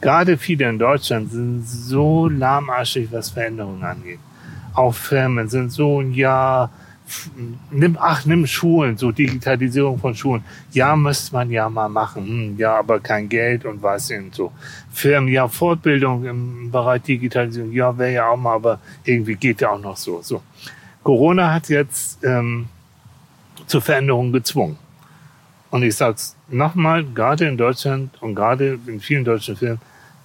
[0.00, 4.20] gerade viele in Deutschland sind so lahmarschig, was Veränderungen angeht.
[4.74, 6.70] Auch Firmen sind so, ja, f-
[7.70, 10.44] nimm, ach, nimm Schulen, so Digitalisierung von Schulen.
[10.72, 12.26] Ja, müsste man ja mal machen.
[12.26, 14.52] Hm, ja, aber kein Geld und was und so.
[14.92, 19.70] Firmen, ja, Fortbildung im Bereich Digitalisierung, ja, wäre ja auch mal, aber irgendwie geht ja
[19.70, 20.20] auch noch so.
[20.22, 20.42] so.
[21.02, 22.66] Corona hat jetzt ähm,
[23.66, 24.76] zur Veränderung gezwungen.
[25.70, 29.80] Und ich sag's nochmal, gerade in Deutschland und gerade in vielen deutschen Firmen,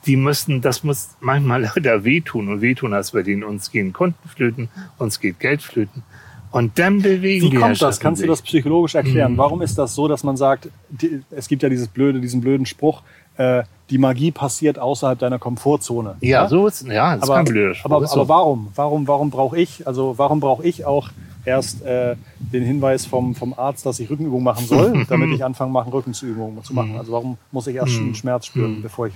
[0.05, 2.49] die müssen, das muss manchmal leider wehtun.
[2.49, 6.03] Und wehtun heißt bei denen, uns gehen Kunden flöten, uns geht Geld flöten.
[6.53, 7.99] Und dann bewegen Wie die kommt das?
[7.99, 9.33] Kannst du das psychologisch erklären?
[9.33, 9.37] Mhm.
[9.37, 12.67] Warum ist das so, dass man sagt, die, es gibt ja dieses blöde, diesen blöden
[12.67, 13.01] Spruch,
[13.37, 16.15] äh, die Magie passiert außerhalb deiner Komfortzone.
[16.21, 18.29] Ja, so ist, ja, das ist aber, kein blöder Spruch, aber, ist aber so.
[18.29, 18.67] warum?
[18.75, 21.09] Warum, warum brauche ich, also warum brauche ich auch
[21.43, 25.71] erst äh, den Hinweis vom, vom Arzt, dass ich Rückenübungen machen soll, damit ich anfange,
[25.71, 26.97] machen, Rückenübungen zu machen?
[26.97, 29.13] Also warum muss ich erst einen Schmerz spüren, bevor ich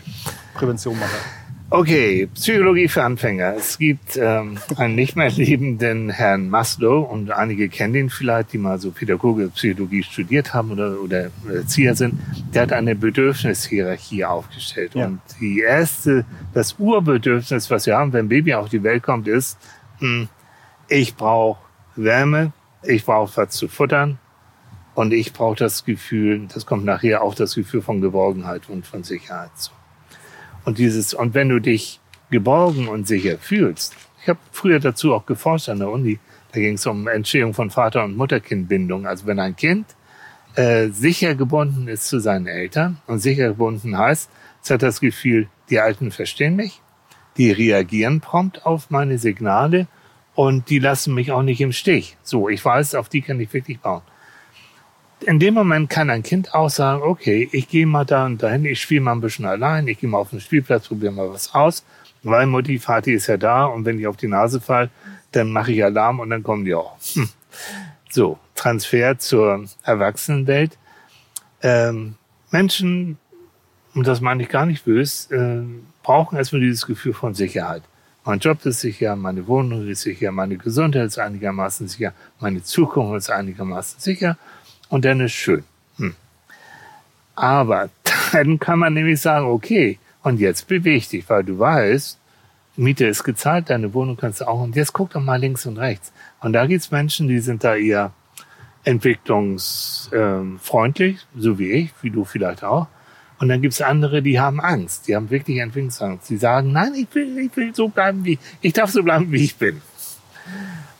[0.56, 1.16] Prävention mache?
[1.70, 3.56] Okay, Psychologie für Anfänger.
[3.58, 8.58] Es gibt ähm, einen nicht mehr lebenden Herrn Maslow und einige kennen ihn vielleicht, die
[8.58, 12.22] mal so Pädagoge Psychologie studiert haben oder, oder Erzieher sind.
[12.54, 14.96] Der hat eine Bedürfnishierarchie aufgestellt.
[14.96, 15.08] Ja.
[15.08, 19.58] Und die erste, das Urbedürfnis, was wir haben, wenn Baby auf die Welt kommt, ist,
[20.00, 20.30] hm,
[20.88, 21.60] ich brauche
[21.98, 24.20] Wärme, ich brauche was zu futtern
[24.96, 29.04] und ich brauche das Gefühl, das kommt nachher auch das Gefühl von Geborgenheit und von
[29.04, 29.52] Sicherheit.
[29.56, 29.72] So.
[30.68, 35.26] Und dieses, und wenn du dich geborgen und sicher fühlst, ich habe früher dazu auch
[35.26, 36.20] geforscht an der Uni,
[36.52, 39.08] da ging es um Entstehung von Vater- und Mutterkindbindung.
[39.08, 39.86] Also wenn ein Kind
[40.56, 44.30] äh, sicher gebunden ist zu seinen Eltern und sicher gebunden heißt,
[44.62, 46.82] es hat das Gefühl, die Alten verstehen mich,
[47.38, 49.88] die reagieren prompt auf meine Signale
[50.36, 52.18] und die lassen mich auch nicht im Stich.
[52.24, 54.02] So, ich weiß, auf die kann ich wirklich bauen
[55.22, 58.66] in dem Moment kann ein Kind auch sagen, okay, ich gehe mal da und dahin,
[58.66, 61.54] ich spiele mal ein bisschen allein, ich gehe mal auf den Spielplatz, probiere mal was
[61.54, 61.84] aus,
[62.24, 64.90] weil Mutti, Vati ist ja da und wenn ich auf die Nase fall,
[65.32, 66.98] dann mache ich Alarm und dann kommen die auch.
[67.14, 67.30] Hm.
[68.10, 70.78] So, Transfer zur Erwachsenenwelt.
[71.62, 72.16] Ähm,
[72.52, 73.18] Menschen,
[73.94, 75.64] und das meine ich gar nicht böse, äh,
[76.04, 77.84] brauchen erstmal dieses Gefühl von Sicherheit.
[78.24, 83.18] Mein Job ist sicher, meine Wohnung ist sicher, meine Gesundheit ist einigermaßen sicher, meine Zukunft
[83.18, 84.38] ist einigermaßen sicher
[84.90, 85.64] und dann ist schön.
[85.98, 86.16] Hm.
[87.36, 87.90] Aber
[88.32, 92.18] dann kann man nämlich sagen, okay, und jetzt beweg dich, weil du weißt,
[92.76, 95.78] Miete ist gezahlt, deine Wohnung kannst du auch, und jetzt guck doch mal links und
[95.78, 96.12] rechts.
[96.42, 98.12] Und da gibt's Menschen, die sind da eher
[98.84, 102.88] entwicklungsfreundlich, so wie ich, wie du vielleicht auch.
[103.40, 106.30] Und dann gibt's andere, die haben Angst, die haben wirklich Entwicklungsangst.
[106.30, 109.44] Die sagen, nein, ich will, ich will so bleiben, wie ich darf so bleiben, wie
[109.44, 109.82] ich bin.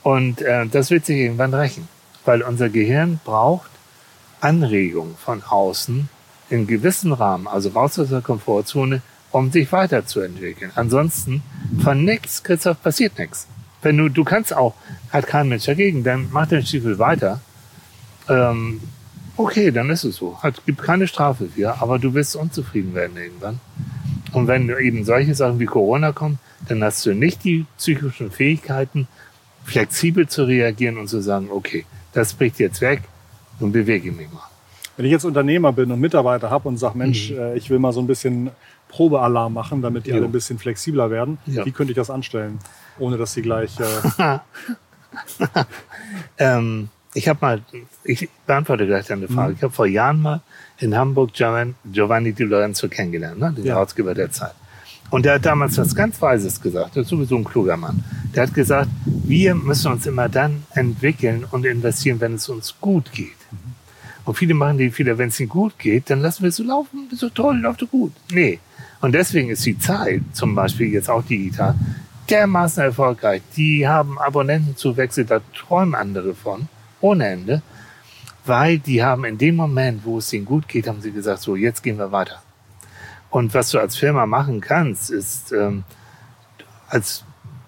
[0.04, 1.88] Und äh, das wird sich irgendwann rächen,
[2.26, 3.70] weil unser Gehirn braucht
[4.42, 6.10] Anregung von außen
[6.50, 10.72] in gewissen Rahmen, also raus aus der Komfortzone, um sich weiterzuentwickeln.
[10.76, 11.42] Ansonsten
[11.84, 13.48] von nichts, Christoph, passiert nichts.
[13.82, 14.74] Wenn du, du kannst auch,
[15.12, 17.42] hat kein Mensch dagegen, dann mach den Stiefel weiter.
[18.30, 18.82] Ähm,
[19.36, 20.42] okay, dann ist es so.
[20.42, 23.60] Hat, gibt keine Strafe für, aber du wirst unzufrieden werden irgendwann.
[24.34, 29.08] Und wenn eben solche Sachen wie Corona kommen, dann hast du nicht die psychischen Fähigkeiten,
[29.64, 33.04] flexibel zu reagieren und zu sagen, okay, das bricht jetzt weg,
[33.60, 34.44] nun bewege ich mich mal.
[34.96, 37.56] Wenn ich jetzt Unternehmer bin und Mitarbeiter habe und sage, Mensch, mhm.
[37.56, 38.50] ich will mal so ein bisschen
[38.90, 40.18] Probealarm machen, damit die jo.
[40.18, 41.66] alle ein bisschen flexibler werden, ja.
[41.66, 42.60] wie könnte ich das anstellen,
[43.00, 43.72] ohne dass sie gleich...
[43.80, 44.40] Äh
[46.38, 47.62] ähm, ich habe mal,
[48.04, 49.50] ich beantworte gleich deine Frage.
[49.50, 49.56] Mhm.
[49.56, 50.42] Ich habe vor Jahren mal
[50.80, 53.54] in Hamburg Giovanni Di Lorenzo kennengelernt, ne?
[53.54, 53.76] den ja.
[53.76, 54.54] Herausgeber der Zeit.
[55.10, 56.96] Und der hat damals was ganz Weises gesagt.
[56.96, 58.04] Der ist sowieso ein kluger Mann.
[58.36, 63.12] Der hat gesagt, wir müssen uns immer dann entwickeln und investieren, wenn es uns gut
[63.14, 63.37] geht.
[64.28, 66.64] Und viele machen die Fehler, wenn es ihnen gut geht, dann lassen wir es so
[66.64, 68.12] laufen, ist so toll, läuft so gut.
[68.30, 68.60] Nee.
[69.00, 71.76] Und deswegen ist die Zeit, zum Beispiel jetzt auch digital,
[72.30, 73.42] dermaßen erfolgreich.
[73.56, 76.68] Die haben Abonnentenzuwächse, da träumen andere von,
[77.00, 77.62] ohne Ende.
[78.46, 81.56] Weil die haben in dem Moment, wo es ihnen gut geht, haben sie gesagt, so,
[81.56, 82.42] jetzt gehen wir weiter.
[83.30, 85.86] Und was du als Firma machen kannst, ist ähm,
[86.90, 87.24] als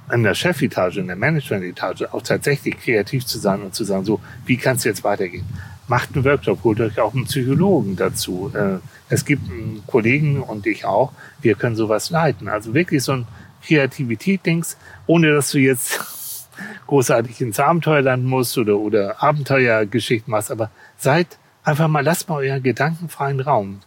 [0.10, 4.20] an der Chefetage, in der Managementetage auch tatsächlich kreativ zu sein und zu sagen, so,
[4.46, 5.46] wie kann es jetzt weitergehen?
[5.90, 8.52] Macht einen Workshop, holt euch auch einen Psychologen dazu.
[8.56, 8.78] Äh,
[9.10, 12.48] es gibt einen Kollegen und ich auch, wir können sowas leiten.
[12.48, 13.28] Also wirklich so ein
[13.66, 16.00] Kreativität-Dings, ohne dass du jetzt
[16.88, 22.36] großartig ins Abenteuer landen musst oder, oder Abenteuergeschichten machst, aber seid einfach mal, lasst mal
[22.36, 23.80] euren gedankenfreien Raum.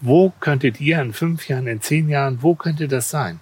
[0.00, 3.40] Wo könntet ihr in fünf Jahren, in zehn Jahren, wo könnte das sein?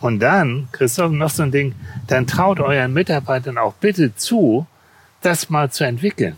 [0.00, 1.74] Und dann, Christoph, noch so ein Ding,
[2.06, 4.66] dann traut euren Mitarbeitern auch bitte zu,
[5.20, 6.36] das mal zu entwickeln.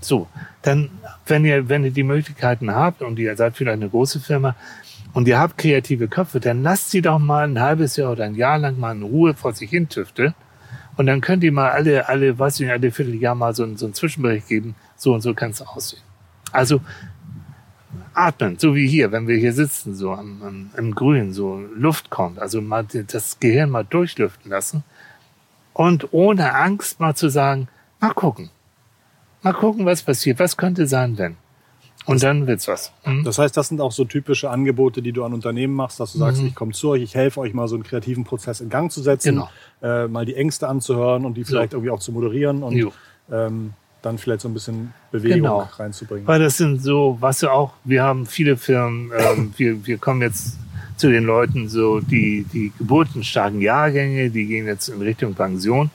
[0.00, 0.28] So,
[0.62, 0.90] dann,
[1.26, 4.54] wenn ihr, wenn ihr die Möglichkeiten habt und ihr seid vielleicht eine große Firma
[5.12, 8.34] und ihr habt kreative Köpfe, dann lasst sie doch mal ein halbes Jahr oder ein
[8.34, 10.34] Jahr lang mal in Ruhe vor sich hin tüfteln.
[10.96, 13.86] Und dann könnt ihr mal alle, alle, weiß ich nicht, alle Vierteljahr mal so, so
[13.86, 14.74] einen Zwischenbericht geben.
[14.96, 16.02] So und so kann es aussehen.
[16.50, 16.80] Also,
[18.14, 22.10] atmen, so wie hier, wenn wir hier sitzen, so am, am, im Grün, so Luft
[22.10, 24.82] kommt, also mal das Gehirn mal durchlüften lassen
[25.72, 27.68] und ohne Angst mal zu sagen,
[28.00, 28.50] mal gucken,
[29.52, 31.36] mal gucken, was passiert, was könnte sein, wenn.
[32.06, 32.92] Und dann wird's was.
[33.04, 33.24] Mhm.
[33.24, 36.18] Das heißt, das sind auch so typische Angebote, die du an Unternehmen machst, dass du
[36.18, 36.48] sagst, mhm.
[36.48, 39.02] ich komme zu euch, ich helfe euch mal so einen kreativen Prozess in Gang zu
[39.02, 39.50] setzen, genau.
[39.82, 41.76] äh, mal die Ängste anzuhören und die vielleicht so.
[41.76, 42.92] irgendwie auch zu moderieren und
[43.30, 45.68] ähm, dann vielleicht so ein bisschen Bewegung genau.
[45.76, 46.26] reinzubringen.
[46.26, 50.22] Weil das sind so, was ja auch, wir haben viele Firmen, ähm, wir, wir kommen
[50.22, 50.56] jetzt
[50.96, 55.90] zu den Leuten so, die, die geburtenstarken Jahrgänge, die gehen jetzt in Richtung Pension.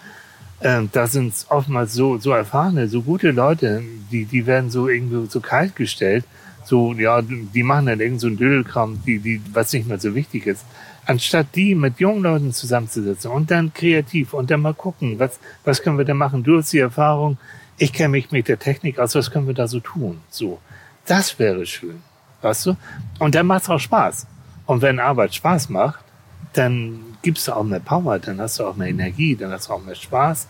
[0.64, 5.28] Ähm, da sind oftmals so, so erfahrene, so gute Leute, die, die werden so irgendwie
[5.30, 6.24] so kalt gestellt.
[6.64, 10.16] So, ja, die machen dann irgend so ein Dödelkram, die, die, was nicht mehr so
[10.16, 10.64] wichtig ist.
[11.06, 15.82] Anstatt die mit jungen Leuten zusammenzusetzen und dann kreativ und dann mal gucken, was, was
[15.82, 16.44] können wir da machen?
[16.44, 17.38] Du hast die Erfahrung,
[17.78, 20.22] ich kenne mich mit der Technik aus, was können wir da so tun?
[20.30, 20.60] So,
[21.06, 22.02] das wäre schön,
[22.42, 22.78] weißt du?
[23.20, 24.26] Und dann macht es auch Spaß.
[24.66, 26.06] Und wenn Arbeit Spaß macht,
[26.54, 29.74] dann gibst du auch mehr Power, dann hast du auch mehr Energie, dann hast du
[29.74, 30.48] auch mehr Spaß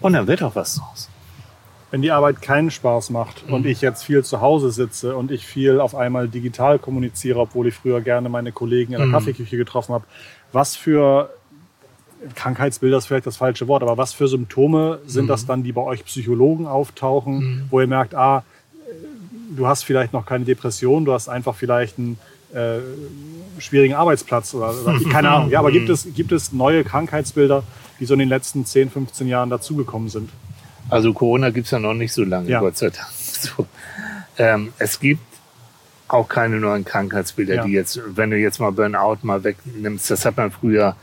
[0.00, 1.08] und dann wird auch was draus.
[1.92, 3.54] Wenn die Arbeit keinen Spaß macht mhm.
[3.54, 7.68] und ich jetzt viel zu Hause sitze und ich viel auf einmal digital kommuniziere, obwohl
[7.68, 9.12] ich früher gerne meine Kollegen in der mhm.
[9.12, 10.04] Kaffeeküche getroffen habe,
[10.52, 11.30] was für
[12.34, 15.28] Krankheitsbilder ist vielleicht das falsche Wort, aber was für Symptome sind mhm.
[15.28, 17.66] das dann, die bei euch Psychologen auftauchen, mhm.
[17.70, 18.42] wo ihr merkt, ah,
[19.54, 22.18] du hast vielleicht noch keine Depression, du hast einfach vielleicht einen
[22.54, 22.78] äh,
[23.58, 25.50] schwierigen Arbeitsplatz oder, oder keine Ahnung.
[25.50, 27.62] Ja, aber gibt es, gibt es neue Krankheitsbilder,
[28.00, 30.30] die so in den letzten 10, 15 Jahren dazugekommen sind?
[30.88, 32.60] Also Corona gibt's ja noch nicht so lange, ja.
[32.60, 33.08] Gott sei Dank.
[33.36, 33.66] So.
[34.38, 35.20] Ähm, es gibt
[36.08, 37.64] auch keine neuen Krankheitsbilder, ja.
[37.64, 40.96] die jetzt, wenn du jetzt mal Burnout mal wegnimmst, das hat man früher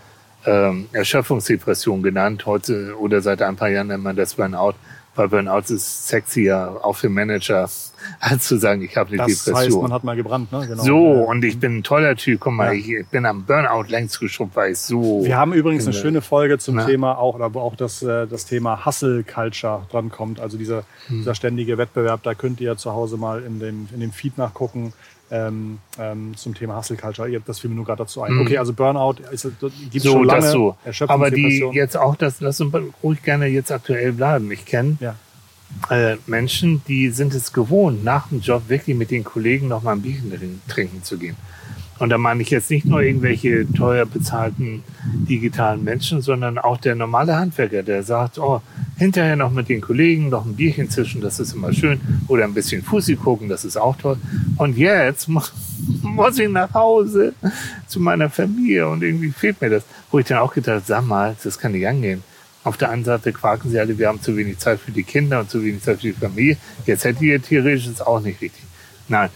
[0.45, 2.45] ähm, Erschöpfungsdepression genannt.
[2.45, 4.73] Heute oder seit ein paar Jahren nennt man das Burnout.
[5.15, 7.69] Weil Burnout ist sexier, auch für Manager,
[8.19, 9.55] als zu sagen, ich habe eine das Depression.
[9.55, 10.65] heißt, man hat mal gebrannt, ne?
[10.67, 10.83] Genau.
[10.83, 12.39] so, und ich bin ein toller Typ.
[12.41, 12.99] Guck mal, Ja.
[12.99, 15.21] ich bin am Burnout längst geschubbt, weil ich so...
[15.23, 16.01] Wir haben übrigens eine Ja.
[16.01, 16.85] schöne Folge zum Ja.
[16.85, 20.39] Thema auch, oder wo auch das, äh, das Thema Hustle Culture drankommt.
[20.39, 21.19] Also dieser, Hm.
[21.19, 24.93] dieser ständige Wettbewerb, da könnt ihr zu Hause mal in dem, in dem Feed nachgucken.
[25.35, 27.27] Ähm, ähm, zum Thema Hustle Culture.
[27.27, 28.33] Ihr- Das fiel mir nur gerade dazu ein.
[28.33, 28.41] Mhm.
[28.41, 29.47] Okay, also Burnout ist,
[29.89, 30.41] gibt so, schon lange.
[30.41, 30.77] das so.
[31.07, 34.51] Aber die jetzt auch, das lass uns ruhig gerne jetzt aktuell bleiben.
[34.51, 35.15] Ich kenne Ja.
[35.89, 39.93] äh, Menschen, die sind es gewohnt, nach dem Job wirklich mit den Kollegen noch mal
[39.93, 41.35] ein Bierchen trin- trinken zu gehen.
[42.03, 44.83] Und da meine ich jetzt nicht nur irgendwelche teuer bezahlten
[45.29, 48.61] digitalen Menschen, sondern auch der normale Handwerker, der sagt, oh,
[48.97, 52.01] hinterher noch mit den Kollegen noch ein Bierchen zischen, das ist immer schön.
[52.27, 54.17] Oder ein bisschen Fussi gucken, das ist auch toll.
[54.57, 55.39] Und jetzt mu-
[56.01, 57.35] muss ich nach Hause
[57.87, 59.83] zu meiner Familie und irgendwie fehlt mir das.
[60.11, 62.21] Wo ich dann auch gedacht, sag mal, das kann nicht angehen.
[62.65, 65.39] Auf der einen Seite quaken sie alle, wir haben zu wenig Zeit für die Kinder
[65.39, 66.57] und zu wenig Zeit für die Familie.
[66.85, 68.63] Jetzt hätte ihr theoretisch auch nicht richtig.
[69.07, 69.29] Nein,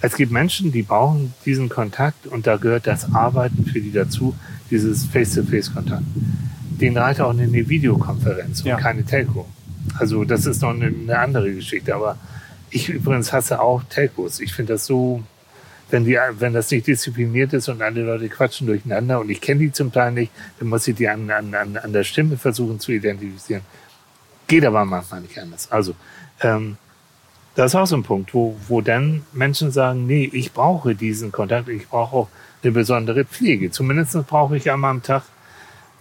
[0.00, 4.34] es gibt Menschen, die brauchen diesen Kontakt und da gehört das Arbeiten für die dazu,
[4.70, 6.04] dieses Face-to-Face-Kontakt.
[6.80, 8.76] Den reicht auch eine Videokonferenz und Ja.
[8.76, 9.46] keine Telco.
[9.98, 11.94] Also das ist noch eine, eine andere Geschichte.
[11.94, 12.16] Aber
[12.70, 14.38] ich übrigens hasse auch Telcos.
[14.40, 15.22] Ich finde das so,
[15.90, 19.60] wenn, die, wenn das nicht diszipliniert ist und alle Leute quatschen durcheinander und ich kenne
[19.60, 20.30] die zum Teil nicht,
[20.60, 23.62] dann muss ich die an, an, an, an der Stimme versuchen zu identifizieren.
[24.46, 25.70] Geht aber manchmal nicht anders.
[25.72, 25.94] Also,
[26.42, 26.76] ähm,
[27.58, 31.32] das ist auch so ein Punkt, wo, wo dann Menschen sagen, nee, ich brauche diesen
[31.32, 32.28] Kontakt, ich brauche auch
[32.62, 33.72] eine besondere Pflege.
[33.72, 35.24] Zumindest brauche ich einmal am Tag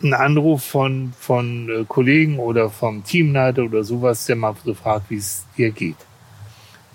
[0.04, 5.10] einen Anruf von, von äh, Kollegen oder vom Teamleiter oder sowas, der mal so fragt,
[5.10, 5.96] wie es dir geht.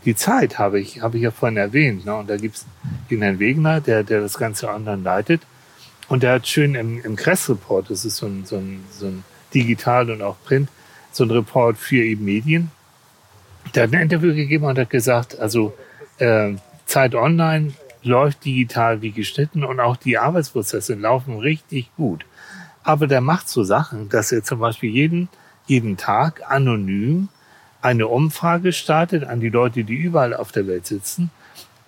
[0.04, 2.06] Die Zeit habe ich, habe ich ja vorhin erwähnt.
[2.06, 2.14] Ne?
[2.14, 2.64] Und da gibt's
[3.10, 5.42] den Herrn Wegner, der, der das Ganze online leitet.
[6.06, 9.24] Und der hat schön im, im Kress-Report, das ist so ein, so, ein, so ein
[9.52, 10.68] digital und auch Print,
[11.10, 12.70] so ein Report für eben Medien.
[13.74, 15.74] Der hat ein Interview gegeben und hat gesagt, also
[16.18, 16.54] äh,
[16.86, 17.72] Zeit online
[18.02, 22.24] läuft digital wie geschnitten und auch die Arbeitsprozesse laufen richtig gut.
[22.82, 25.28] Aber der macht so Sachen, dass er zum Beispiel jeden,
[25.66, 27.28] jeden Tag anonym
[27.80, 31.30] eine Umfrage startet an die Leute, die überall auf der Welt sitzen.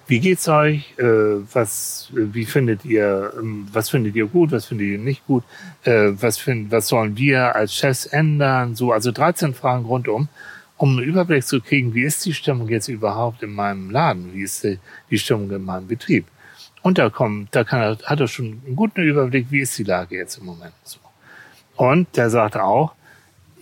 [0.06, 0.92] Wie geht's euch?
[0.98, 1.04] Äh,
[1.52, 4.52] was, wie findet ihr, ähm, was findet ihr gut?
[4.52, 5.44] Was findet ihr nicht gut?
[5.84, 8.74] Äh, was find, was sollen wir als Chefs ändern?
[8.74, 10.28] So, also 13 Fragen rundum,
[10.76, 14.34] um einen Überblick zu kriegen, wie ist die Stimmung jetzt überhaupt in meinem Laden?
[14.34, 16.26] Wie ist die, Stimmung in meinem Betrieb?
[16.82, 19.84] Und da kommt, da kann er, hat er schon einen guten Überblick, wie ist die
[19.84, 20.74] Lage jetzt im Moment.
[20.82, 20.98] So.
[21.76, 22.94] Und der sagt auch,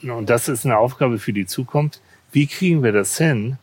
[0.02, 2.00] und das ist eine Aufgabe für die Zukunft,
[2.32, 3.58] wie kriegen wir das hin,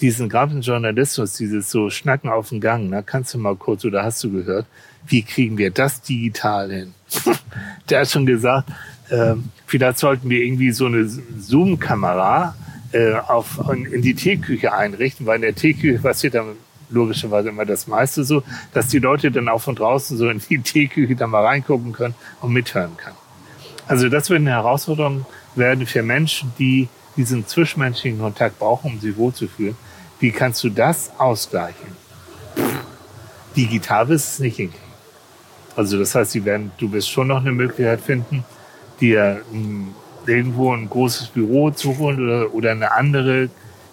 [0.00, 4.02] diesen gerade Journalismus, dieses so Schnacken auf dem Gang, da kannst du mal kurz oder
[4.02, 4.66] hast du gehört,
[5.06, 6.94] wie kriegen wir das digital hin?
[7.88, 8.68] der hat schon gesagt,
[9.10, 12.56] ähm, vielleicht sollten wir irgendwie so eine Zoom-Kamera
[12.92, 16.56] äh, auf, in die Teeküche einrichten, weil in der Teeküche passiert dann
[16.90, 20.58] logischerweise immer das meiste so, dass die Leute dann auch von draußen so in die
[20.58, 23.16] Teeküche dann mal reingucken können und mithören können.
[23.86, 29.16] Also das wird eine Herausforderung werden für Menschen, die diesen zwischenmenschlichen Kontakt brauchen, um sich
[29.16, 29.76] wohlzufühlen.
[30.20, 31.96] Wie kannst du das ausgleichen?
[33.56, 34.92] Digital wirst du es nicht hinkriegen.
[35.76, 38.44] Also das heißt, sie werden, du wirst schon noch eine Möglichkeit finden,
[39.00, 39.94] dir m,
[40.26, 43.48] irgendwo ein großes Büro zu holen oder, oder eine andere,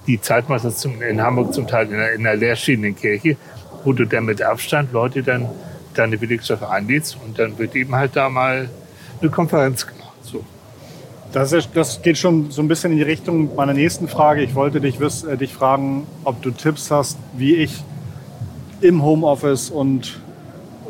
[0.07, 3.37] die Zeit macht das zum, in Hamburg zum Teil in einer, in einer leerstehenden Kirche,
[3.83, 5.47] wo du dann mit Abstand Leute dann
[5.93, 8.69] deine Belegschaft einlädst und dann wird eben halt da mal
[9.21, 10.13] eine Konferenz gemacht.
[10.21, 10.43] So.
[11.31, 14.41] Das, ist, das geht schon so ein bisschen in die Richtung meiner nächsten Frage.
[14.41, 17.83] Ich wollte dich, wiss, äh, dich fragen, ob du Tipps hast, wie ich
[18.81, 20.19] im Homeoffice und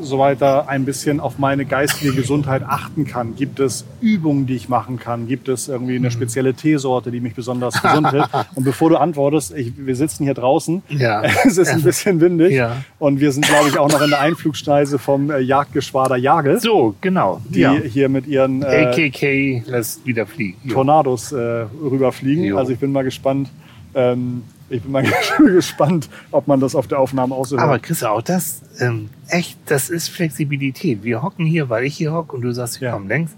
[0.02, 3.36] so weiter ein bisschen auf meine geistige Gesundheit achten kann.
[3.36, 5.28] Gibt es Übungen, die ich machen kann?
[5.28, 8.26] Gibt es irgendwie eine spezielle Teesorte, die mich besonders gesund hält?
[8.56, 10.82] Und bevor du antwortest, ich, wir sitzen hier draußen.
[10.90, 11.24] Ja.
[11.50, 12.52] Es ist ein bisschen windig.
[12.52, 12.78] Ja.
[13.00, 16.96] Und wir sind, glaube ich, auch noch in der Einflugschneise vom äh, Jagdgeschwader Jagel, So,
[17.02, 17.42] genau.
[17.50, 17.74] die ja.
[17.74, 20.70] hier mit ihren äh, AKK lässt wieder fliegen.
[20.70, 21.38] Tornados äh,
[21.82, 22.44] rüberfliegen.
[22.44, 22.58] Jo.
[22.58, 23.50] Also ich bin mal gespannt.
[23.96, 25.04] Ähm, ich bin mal
[25.38, 27.84] gespannt, ob man das auf der Aufnahme auch so Aber hört.
[27.84, 31.04] Chris, auch das, ähm, echt, das ist Flexibilität.
[31.04, 32.94] Wir hocken hier, weil ich hier hocke und du sagst, wir Ja.
[32.94, 33.36] kommen längst.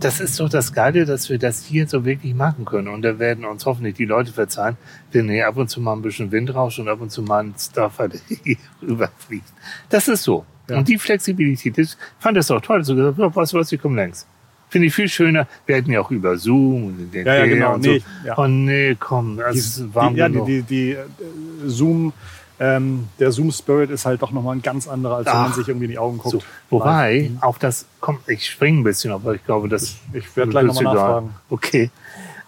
[0.00, 2.88] Das ist doch das Geile, dass wir das hier so wirklich machen können.
[2.88, 4.76] Und da werden uns hoffentlich die Leute verzeihen,
[5.12, 7.54] wenn hier ab und zu mal ein bisschen Windrausch und ab und zu mal ein
[7.56, 8.08] Staffer
[8.44, 9.46] hier rüberfliegt.
[9.90, 10.44] Das ist so.
[10.68, 10.78] Ja.
[10.78, 12.82] Und die Flexibilität, ich fand das auch toll.
[12.84, 14.26] So gesagt, ja, was, was, ich komme längst.
[14.74, 15.46] Finde ich viel schöner.
[15.66, 17.74] Wir hätten ja auch über Zoom und den Ja, ja, genau.
[17.74, 18.26] und Nee, so.
[18.26, 18.36] ja.
[18.36, 20.96] Oh nee, komm, also Die, ist warm die, ja, die, die, die äh,
[21.66, 22.12] Zoom,
[22.58, 25.54] ähm, der Zoom Spirit ist halt doch nochmal ein ganz anderer, als wenn man Ach.
[25.54, 26.32] sich irgendwie in die Augen guckt.
[26.32, 30.50] So, wobei, auch das kommt, ich springe ein bisschen, aber ich glaube, das Ich werde
[30.50, 31.30] gleich das nochmal nachfragen.
[31.50, 31.90] Okay.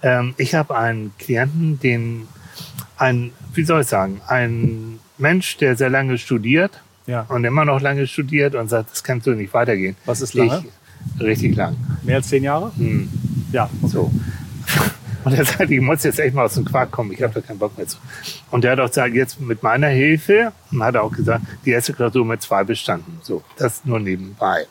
[0.02, 2.26] Ähm, ich habe einen Klienten, den
[2.98, 6.72] ein, wie soll ich sagen, ein Mensch, der sehr lange studiert
[7.06, 7.24] Ja.
[7.28, 9.94] und immer noch lange studiert und sagt, das kann so nicht weitergehen.
[10.06, 10.64] Was ist lange?
[10.66, 10.72] Ich,
[11.20, 11.76] richtig lang.
[12.02, 12.72] Mehr als zehn Jahre?
[12.76, 13.08] Hm.
[13.52, 13.68] Ja.
[13.82, 14.10] So.
[15.24, 17.40] Und er sagt, ich muss jetzt echt mal aus dem Quark kommen, ich habe da
[17.40, 17.98] keinen Bock mehr zu.
[18.52, 21.70] Und der hat auch gesagt, jetzt mit meiner Hilfe, und hat er auch gesagt, die
[21.70, 23.18] erste Klausur mit zwei bestanden.
[23.22, 24.66] So, das nur nebenbei.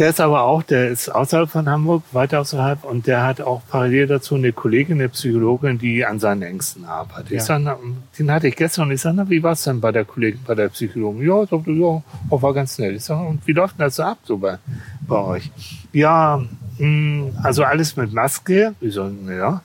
[0.00, 3.60] Der ist aber auch, der ist außerhalb von Hamburg, weiter außerhalb, und der hat auch
[3.68, 7.32] parallel dazu eine Kollegin, eine Psychologin, die an seinen Ängsten arbeitet.
[7.32, 7.36] Ja.
[7.36, 7.78] Ich sag,
[8.18, 10.70] den hatte ich gestern und ich sage, wie war's denn bei der Kollegin, bei der
[10.70, 11.28] Psychologin?
[11.28, 12.96] Ja, er, ja, oh, war ganz nett.
[12.96, 14.56] Ich sage, und wie läuft denn das so ab so bei,
[15.06, 15.50] bei euch?
[15.92, 16.42] Ja,
[16.78, 18.74] mh, also alles mit Maske.
[18.80, 19.60] Ich so, ja.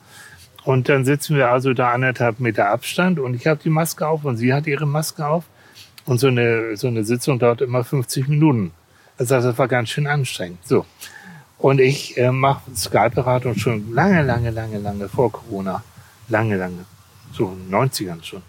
[0.64, 4.26] Und dann sitzen wir also da anderthalb Meter Abstand und ich habe die Maske auf
[4.26, 5.44] und sie hat ihre Maske auf.
[6.04, 8.72] Und so eine, so eine Sitzung dauert immer 50 Minuten.
[9.18, 10.58] Das heißt, das war ganz schön anstrengend.
[10.64, 10.84] So.
[11.58, 15.82] Und ich äh, mache Skype-Beratung schon lange, lange, lange, lange vor Corona.
[16.28, 16.84] Lange, lange.
[17.32, 18.42] So in den 90ern schon.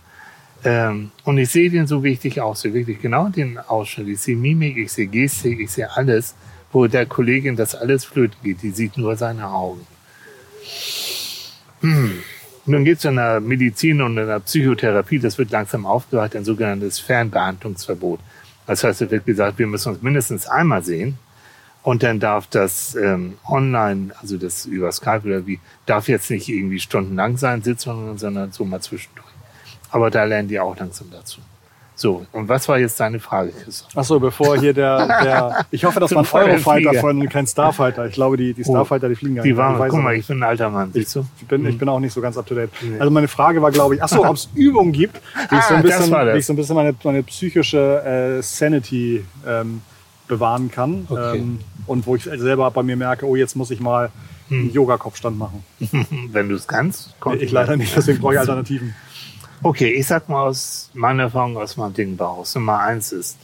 [0.64, 4.08] Ähm, und ich sehe den so wichtig aus, so wirklich genau den Ausschnitt.
[4.08, 6.36] Ich sehe Mimik, ich sehe Gestik, ich sehe alles,
[6.72, 8.62] wo der Kollegin das alles flöten geht.
[8.62, 9.86] Die sieht nur seine Augen.
[11.82, 12.24] Hm.
[12.66, 16.44] Nun geht es in der Medizin und in der Psychotherapie, das wird langsam aufgeweicht, ein
[16.44, 18.20] sogenanntes Fernbehandlungsverbot.
[18.68, 21.18] Das heißt, es wird gesagt, wir müssen uns mindestens einmal sehen
[21.84, 26.50] und dann darf das ähm, online, also das über Skype oder wie, darf jetzt nicht
[26.50, 29.26] irgendwie stundenlang sein, Sitzungen, sondern so mal zwischendurch.
[29.90, 31.40] Aber da lernen die auch langsam dazu.
[32.00, 33.90] So, und was war jetzt deine Frage, Christoph?
[33.96, 38.06] Ach so, bevor hier der, der ich hoffe, das war ein Eurofighter von kein Starfighter.
[38.06, 38.70] Ich glaube, die, die Oh.
[38.72, 39.58] Starfighter, die fliegen gar Die nicht.
[39.58, 41.26] waren, Ich weiß guck mal, ich bin ein alter Mann, siehst du?
[41.42, 42.70] Ich bin, ich bin auch nicht so ganz up to date.
[42.84, 43.00] Nee.
[43.00, 45.74] Also meine Frage war, glaube ich, ach so, ob es Übungen gibt, wie ich so
[45.74, 46.34] Ah, ein das bisschen, das.
[46.36, 49.82] wie ich so ein bisschen meine, meine psychische äh, Sanity ähm,
[50.28, 51.08] bewahren kann.
[51.10, 51.38] Okay.
[51.40, 54.12] Ähm, und wo ich selber bei mir merke, oh, jetzt muss ich mal
[54.50, 54.60] Hm.
[54.62, 55.62] einen Yoga-Kopfstand machen.
[56.32, 57.20] Wenn du es kannst.
[57.20, 58.94] kommt Ich leider nicht, deswegen brauche ich Alternativen.
[59.64, 62.46] Okay, ich sag mal aus meiner Erfahrung, aus meinem Ding Bauch.
[62.54, 63.38] Nummer eins ist,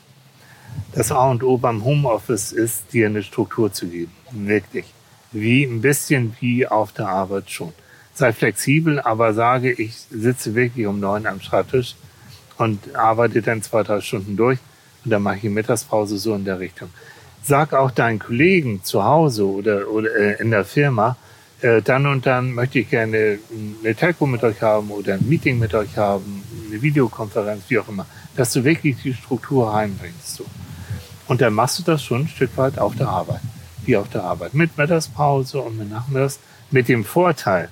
[0.94, 4.12] das A und O beim Homeoffice ist, dir eine Struktur zu geben.
[4.32, 4.86] Wirklich.
[5.32, 7.74] Wie, ein bisschen wie auf der Arbeit schon.
[8.14, 11.96] Sei flexibel, aber sage, ich sitze wirklich um neun am Schreibtisch
[12.60, 14.60] und arbeite dann zwei, drei Stunden durch
[15.04, 16.90] und dann mache ich Mittagspause so in der Richtung.
[17.42, 21.18] Sag auch deinen Kollegen zu Hause oder, oder äh, in der Firma,
[21.64, 23.40] äh, dann und dann möchte ich gerne
[23.84, 27.88] eine Telco mit euch haben oder ein Meeting mit euch haben, eine Videokonferenz, wie auch
[27.88, 30.36] immer, dass du wirklich die Struktur reinbringst.
[30.36, 30.46] So.
[31.28, 33.40] Und dann machst du das schon ein Stück weit auf der Arbeit,
[33.86, 37.70] wie auf der Arbeit, mit Mittagspause und mit Nachmittags, mit dem Vorteil,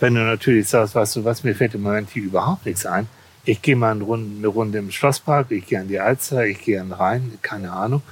[0.00, 3.06] wenn du natürlich sagst, weißt du was, mir fällt im Moment hier überhaupt nichts ein,
[3.44, 4.04] ich gehe mal eine
[4.46, 8.02] Runde, im Schlosspark, ich gehe an die Alster, ich gehe an den Rhein, keine Ahnung,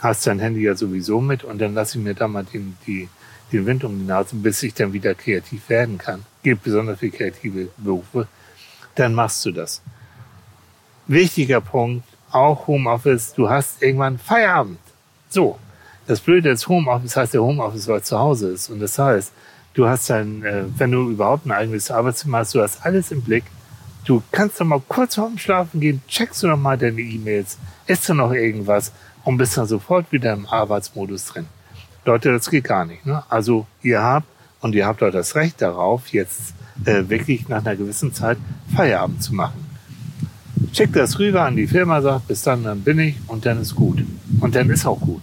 [0.00, 3.08] hast dein Handy ja sowieso mit und dann lasse ich mir da mal den, die,
[3.54, 6.24] den Wind um die Nase, bis ich dann wieder kreativ werden kann.
[6.42, 8.26] Gilt besonders für kreative Berufe.
[8.94, 9.82] Dann machst du das.
[11.06, 14.78] Wichtiger Punkt, auch Homeoffice, du hast irgendwann Feierabend.
[15.28, 15.58] So.
[16.06, 18.68] Das Blöde ist Homeoffice heißt der Homeoffice, weil es zu Hause ist.
[18.68, 19.32] Und das heißt,
[19.72, 23.22] du hast dann, äh, wenn du überhaupt ein eigenes Arbeitszimmer hast, du hast alles im
[23.22, 23.44] Blick.
[24.04, 28.06] Du kannst doch mal kurz vorm Schlafen gehen, checkst du noch mal deine E-Mails, isst
[28.06, 28.92] du noch irgendwas
[29.24, 31.46] und bist dann sofort wieder im Arbeitsmodus drin.
[32.04, 33.06] Leute, das geht gar nicht.
[33.06, 33.22] Ne?
[33.28, 34.26] Also ihr habt,
[34.60, 38.38] und ihr habt auch das Recht darauf, jetzt äh, wirklich nach einer gewissen Zeit
[38.74, 39.66] Feierabend zu machen.
[40.72, 43.74] Schickt das rüber an die Firma, sagt, bis dann, dann bin ich und dann ist
[43.74, 44.04] gut.
[44.40, 45.22] Und dann ist auch gut.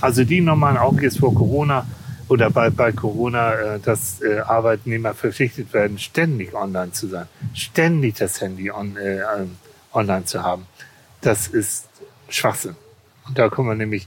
[0.00, 1.86] Also die normalen auch jetzt vor Corona
[2.28, 8.16] oder bei, bei Corona, äh, dass äh, Arbeitnehmer verpflichtet werden, ständig online zu sein, ständig
[8.16, 9.56] das Handy on, äh, ähm,
[9.92, 10.66] online zu haben.
[11.20, 11.88] Das ist
[12.28, 12.76] Schwachsinn.
[13.26, 14.06] Und da kommen wir nämlich,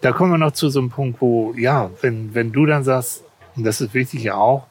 [0.00, 3.24] da kommen wir noch zu so einem Punkt, wo, ja, wenn, wenn du dann sagst,
[3.56, 4.66] und das ist wichtig ja auch,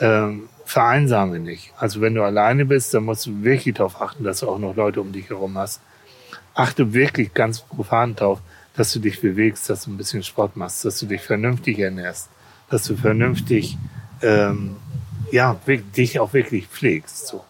[0.00, 1.72] ähm, vereinsame nicht.
[1.78, 4.76] Also wenn du alleine bist, dann musst du wirklich darauf achten, dass du auch noch
[4.76, 5.80] Leute um dich herum hast.
[6.54, 8.40] Achte wirklich ganz profan darauf,
[8.74, 12.28] dass du dich bewegst, dass du ein bisschen Sport machst, dass du dich vernünftig ernährst,
[12.68, 13.78] dass du vernünftig,
[14.22, 14.76] ähm,
[15.30, 15.58] ja,
[15.96, 17.28] dich auch wirklich pflegst.
[17.28, 17.44] So.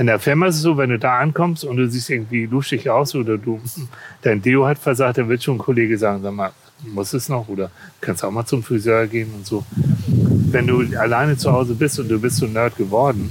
[0.00, 2.88] In der Firma ist es so, wenn du da ankommst und du siehst irgendwie luschig
[2.88, 3.60] aus oder du,
[4.22, 6.52] dein Deo hat versagt, dann wird schon ein Kollege sagen, sag mal,
[6.84, 9.62] muss es noch oder kannst auch mal zum Friseur gehen und so.
[10.06, 13.30] Wenn du alleine zu Hause bist und du bist so ein Nerd geworden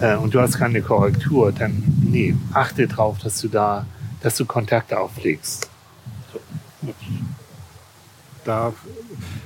[0.00, 3.86] äh, und du hast keine Korrektur, dann nee, achte drauf, dass du da,
[4.20, 5.70] dass du Kontakte auflegst.
[8.44, 8.74] Da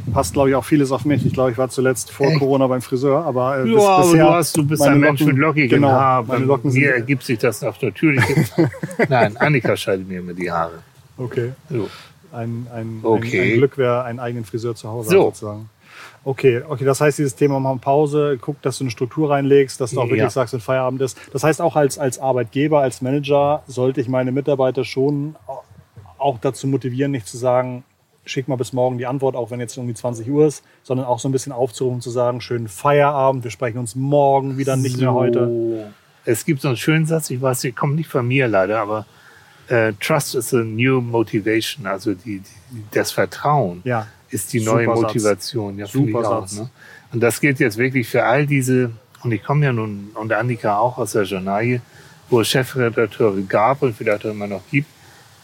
[0.09, 1.25] passt, glaube ich, auch vieles auf mich.
[1.27, 2.39] Ich glaube, ich war zuletzt vor Echt?
[2.39, 5.21] Corona beim Friseur, aber äh, bis- Ja, aber bisher du, hast, du bist ein Mensch
[5.21, 6.23] Locken- mit lockigen genau, Haar.
[6.25, 8.45] Meine Locken mir ergibt sich das auf natürliche.
[9.09, 10.79] Nein, Annika scheidet mir immer die Haare.
[11.17, 11.53] okay.
[11.71, 11.89] So.
[12.33, 13.41] Ein, ein, Okay.
[13.41, 15.23] ein, ein Glück, wer einen eigenen Friseur zu Hause So.
[15.23, 15.71] sozusagen.
[16.25, 19.93] Okay, okay, das heißt, dieses Thema mal Pause, guck, dass du eine Struktur reinlegst, dass
[19.93, 20.31] du auch wirklich Ja.
[20.31, 21.17] sagst, wenn Feierabend ist.
[21.33, 25.37] Das heißt, auch als, als Arbeitgeber, als Manager sollte ich meine Mitarbeiter schon
[26.19, 27.85] auch dazu motivieren, nicht zu sagen,
[28.29, 31.19] schick mal bis morgen die Antwort, auch wenn jetzt irgendwie 20 Uhr ist, sondern auch
[31.19, 35.13] so ein bisschen aufzurufen, zu sagen, schönen Feierabend, wir sprechen uns morgen wieder, nicht mehr
[35.15, 35.91] heute.
[36.25, 39.07] Es gibt so einen schönen Satz, ich weiß, der kommt nicht von mir leider, aber
[39.69, 44.07] äh, Trust is a new motivation, also die, die, das Vertrauen Ja.
[44.31, 45.01] ist die Super neue Satz.
[45.03, 45.79] Motivation.
[45.79, 46.59] Ja, Super ich auch, Satz.
[46.59, 46.71] ne?
[47.13, 48.91] Und das gilt jetzt wirklich für all diese,
[49.25, 51.81] und ich komme ja nun, und Annika auch aus der Journalie,
[52.29, 54.89] wo es Chefredakteure gab und vielleicht auch immer noch gibt,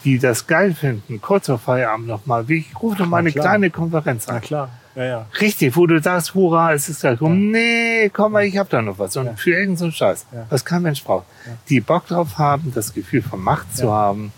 [0.05, 3.31] die das geil finden, kurz vor Feierabend nochmal, wie ich rufe noch mal Na eine
[3.31, 3.45] klar.
[3.45, 4.41] kleine Konferenz Na an.
[4.41, 5.25] klar, ja, ja.
[5.41, 7.51] Richtig, wo du sagst, hurra, es ist gleich rum.
[7.51, 9.17] Nee, komm mal, ich hab da noch was.
[9.17, 9.33] Und Ja.
[9.35, 10.45] für irgendeinen so Scheiß, Ja.
[10.49, 11.25] was kein Mensch braucht.
[11.69, 13.91] Die Bock drauf haben, das Gefühl von Macht zu Ja.
[13.91, 14.31] haben,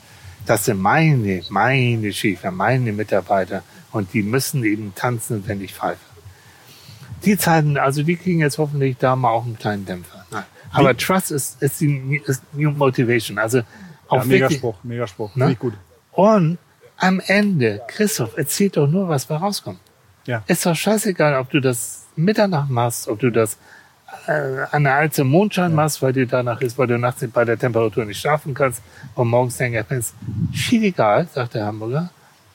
[0.45, 3.61] das sind meine, meine Schäfer, meine Mitarbeiter.
[3.91, 5.99] Und die müssen eben tanzen, wenn ich pfeife.
[7.25, 10.25] Die Zeiten, also die kriegen jetzt hoffentlich da mal auch einen kleinen Dämpfer.
[10.31, 10.43] Nein.
[10.71, 13.39] Aber Trust ist, ist die ist New Motivation.
[13.39, 13.61] Also
[14.09, 15.35] auch ja Megaspruch, Megaspruch.
[15.35, 15.55] Ne?
[15.55, 15.73] Gut.
[16.11, 16.57] und
[16.97, 19.79] am Ende, Christoph, erzählt doch nur, was bei rauskommt.
[20.25, 20.43] Ja.
[20.47, 23.57] Ist doch scheißegal, ob du das Mitternacht machst, ob du das
[24.25, 27.57] äh, an der Alze Mondschein machst, weil dir danach ist, weil du nachts bei der
[27.57, 28.81] Temperatur nicht schlafen kannst
[29.15, 30.15] und morgens länger pennst.
[30.53, 32.09] Viel egal, sagt der Hamburger.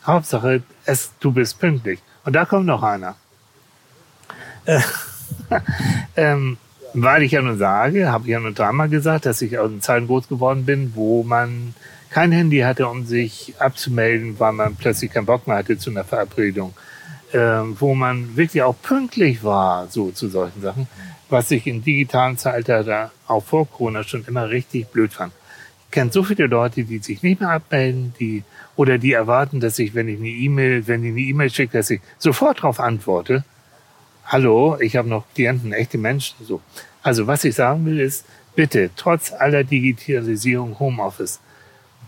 [0.05, 2.00] Hauptsache, es, du bist pünktlich.
[2.24, 3.14] Und da kommt noch einer.
[4.64, 4.80] Äh,
[6.16, 6.59] ähm,
[6.95, 9.80] weil ich ja nun sage, habe ich ja nun dreimal gesagt, dass ich aus den
[9.80, 11.74] Zeiten groß geworden bin, wo man
[12.11, 16.05] kein Handy hatte, um sich abzumelden, weil man plötzlich keinen Bock mehr hatte zu einer
[16.05, 16.74] Verabredung.
[17.32, 20.86] Ähm, wo man wirklich auch pünktlich war, so zu solchen Sachen,
[21.30, 25.32] was ich im digitalen Zeitalter auch vor Corona schon immer richtig blöd fand.
[25.86, 28.45] Ich kenne so viele Leute, die sich nicht mehr abmelden, die
[28.76, 31.88] oder die erwarten, dass ich, wenn ich eine E-Mail, wenn die eine E-Mail schickt, dass
[31.88, 33.45] ich sofort darauf antworte.
[34.25, 36.37] Hallo, ich habe noch Klienten, echte Menschen.
[36.45, 36.61] So.
[37.03, 41.41] Also was ich sagen will ist, bitte, trotz aller Digitalisierung Homeoffice,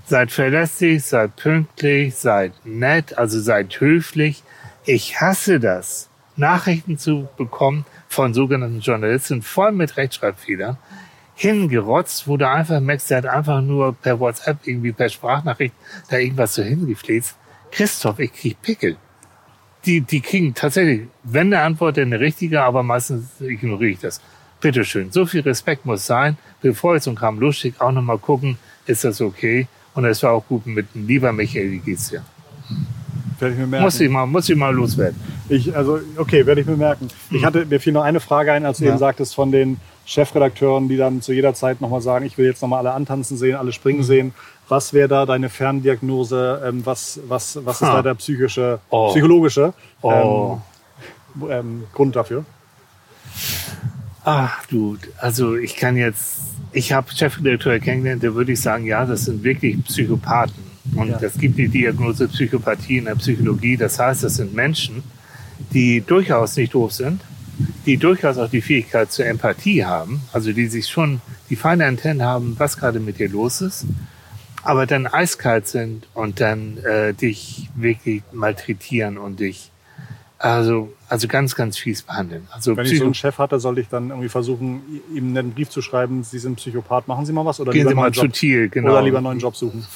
[0.07, 4.43] seid verlässlich, seid pünktlich, seid nett, also seid höflich.
[4.85, 10.79] Ich hasse das, Nachrichten zu bekommen von sogenannten Journalisten voll mit Rechtschreibfehlern,
[11.35, 15.75] hingerotzt, wo du einfach merkst, der hat einfach nur per WhatsApp, irgendwie per Sprachnachricht
[16.09, 17.37] da irgendwas so hingefläzt.
[17.71, 18.97] Christoph, ich krieg Pickel.
[19.87, 24.21] Die, die kriegen tatsächlich, wenn eine Antwort, dann eine richtige, aber meistens ignoriere ich das.
[24.61, 25.13] Bitteschön.
[25.13, 26.39] So viel Respekt muss sein.
[26.63, 28.57] Bevor ich so ein Kram losschicke, auch nochmal gucken,
[28.87, 29.67] ist das okay?
[29.95, 32.25] Und es war auch gut mit dem lieber Michael, wie geht's dir?
[33.39, 33.85] Werde ich mir merken.
[33.85, 35.21] Muss ich mal, muss ich mal loswerden.
[35.49, 37.09] Ich, also, okay, werde ich mir merken.
[37.31, 38.87] Ich hatte, mir fiel noch eine Frage ein, als du Hm.
[38.87, 38.93] Ja.
[38.95, 39.77] eben sagtest, von den
[40.07, 43.57] Chefredakteuren, die dann zu jeder Zeit nochmal sagen, ich will jetzt nochmal alle antanzen sehen,
[43.57, 44.05] alle springen Hm.
[44.05, 44.35] sehen.
[44.69, 46.63] Was wäre da deine Ferndiagnose?
[46.67, 47.97] Ähm, was, was, was ist Ha.
[47.97, 49.11] da der psychische, Oh.
[49.11, 50.59] psychologische Oh.
[51.41, 52.45] ähm, ähm, Grund dafür?
[54.25, 56.39] Ach du, also ich kann jetzt,
[56.73, 60.65] ich habe Chefredakteur kennengelernt, der würde ich sagen, ja, das sind wirklich Psychopathen.
[60.95, 61.19] Und Ja.
[61.21, 63.77] es gibt die Diagnose Psychopathie in der Psychologie.
[63.77, 65.03] Das heißt, das sind Menschen,
[65.73, 67.21] die durchaus nicht doof sind,
[67.87, 72.23] die durchaus auch die Fähigkeit zur Empathie haben, also die sich schon die feine Antennen
[72.23, 73.85] haben, was gerade mit dir los ist,
[74.65, 79.71] aber dann eiskalt sind und dann äh, dich wirklich malträtieren und dich
[80.39, 82.49] also also ganz ganz fies behandeln.
[82.51, 84.83] Also Wenn ich so einen Chef hatte, sollte ich dann irgendwie versuchen,
[85.15, 87.95] ihm einen Brief zu schreiben, Sie sind Psychopath, machen Sie mal was oder gehen Sie
[87.95, 88.93] mal zu Thiel, genau.
[88.93, 89.87] oder lieber einen neuen Job suchen.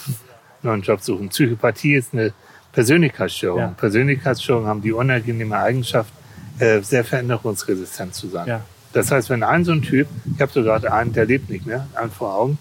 [0.62, 1.28] neuen Job suchen.
[1.28, 2.32] Psychopathie ist eine
[2.72, 3.60] Persönlichkeitsstörung.
[3.60, 3.74] Ja.
[3.76, 6.12] Persönlichkeitsstörungen haben die unangenehme Eigenschaft,
[6.58, 8.46] äh, sehr veränderungsresistent zu sein.
[8.46, 8.60] Ja.
[8.92, 11.86] Das heißt, wenn ein so ein Typ, ich habe sogar einen, der lebt nicht mehr,
[11.94, 12.58] einen vor Augen,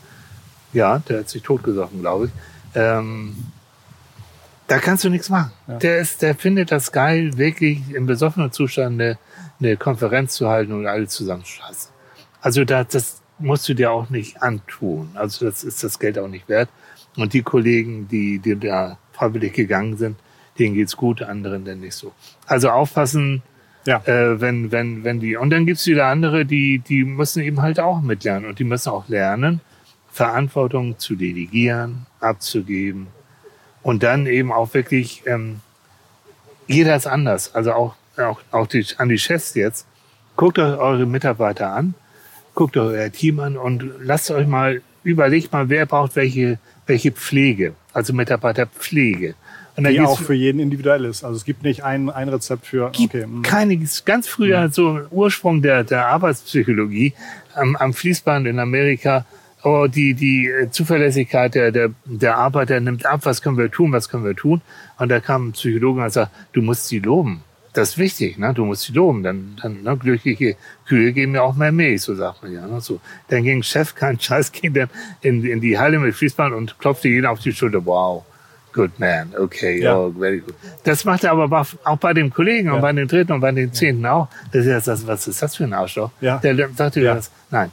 [0.77, 2.31] ja, der hat sich totgesoffen, glaube ich,
[2.75, 3.35] ähm,
[4.67, 5.51] da kannst du nichts machen.
[5.67, 5.77] Ja.
[5.79, 9.17] Der ist, der findet das geil, wirklich im besoffenen Zustand eine,
[9.59, 11.91] eine Konferenz zu halten und alle zusammenscheißen.
[12.41, 15.09] Also da, das musst du dir auch nicht antun.
[15.13, 16.69] Also das ist das Geld auch nicht wert.
[17.15, 20.17] Und die Kollegen, die, die da freiwillig gegangen sind,
[20.59, 22.11] denen geht's gut, anderen dann nicht so.
[22.45, 23.41] Also aufpassen,
[23.85, 24.01] Ja.
[24.05, 27.79] äh, wenn, wenn, wenn die, und dann gibt's wieder andere, die, die müssen eben halt
[27.79, 29.61] auch mitlernen und die müssen auch lernen,
[30.17, 33.05] Verantwortung zu delegieren, abzugeben
[33.83, 35.59] und dann eben auch wirklich, ähm,
[36.65, 39.85] jeder ist anders, also auch, auch, auch die, an die Chefs jetzt,
[40.35, 41.93] guckt euch eure Mitarbeiter an,
[42.55, 46.57] guckt euch euer Team an und lasst euch mal, überlegt mal, wer braucht welche,
[46.87, 49.35] welche Pflege, also Mitarbeiterpflege.
[49.75, 51.23] Und Die auch für jeden individuell ist.
[51.23, 53.43] Also es gibt nicht ein, ein Rezept für, gibt okay, mm.
[53.43, 57.13] keine, ganz früher so Ursprung der, der Arbeitspsychologie
[57.53, 59.27] am, am Fließband in Amerika.
[59.69, 63.91] Oh, die, die äh, Zuverlässigkeit der, der, der Arbeiter nimmt ab, was können wir tun,
[63.91, 64.61] was können wir tun.
[64.97, 67.43] Und da kam ein Psychologe und sagt, du musst sie loben.
[67.73, 68.53] das ist wichtig, ne?
[68.53, 69.23] Du musst sie loben.
[69.23, 69.97] Dann, dann ne?
[69.97, 70.55] glückliche
[70.87, 72.65] Kühe geben ja auch mehr Milch, so sagt man ja.
[72.65, 72.79] Ne?
[72.79, 73.01] So.
[73.27, 74.89] Dann ging Chef, kein Scheiß, ging dann
[75.19, 77.85] in, in die Halle mit Fließband und klopfte jeden auf die Schulter.
[77.85, 78.23] Wow,
[78.71, 79.97] good man, okay, ja.
[79.97, 80.55] oh, very good.
[80.85, 82.75] Das macht er aber auch bei dem Kollegen ja.
[82.75, 84.29] und bei den Dritten und bei den Zehnten auch.
[84.53, 86.11] Das ist das, was ist das für ein Arschloch?
[86.21, 86.37] Ja.
[86.37, 87.15] Der sagte ja.
[87.15, 87.69] das, nein,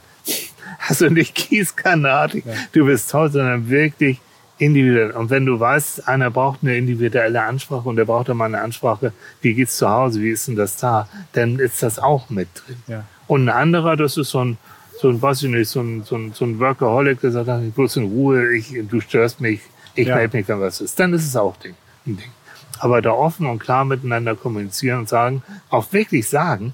[0.87, 2.53] also nicht Gießkanartig, ja.
[2.71, 4.19] du bist toll, sondern wirklich
[4.57, 5.11] individuell.
[5.11, 9.11] Und wenn du weißt, einer braucht eine individuelle Ansprache und der braucht immer eine Ansprache,
[9.41, 12.77] wie geht's zu Hause, wie ist denn das da, dann ist das auch mit drin.
[12.87, 13.03] Ja.
[13.27, 14.57] Und ein anderer, das ist so ein,
[14.99, 17.73] so ein, weiß ich nicht, so ein, so ein, so ein Workaholic, der sagt, ich
[17.73, 19.61] bloß in Ruhe, ich, du störst mich,
[19.93, 20.15] ich ja.
[20.15, 20.99] melde mich, wenn was ist.
[20.99, 22.31] Dann ist es auch Ding, ein Ding.
[22.79, 26.73] Aber da offen und klar miteinander kommunizieren und sagen, auch wirklich sagen,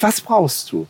[0.00, 0.86] was brauchst du?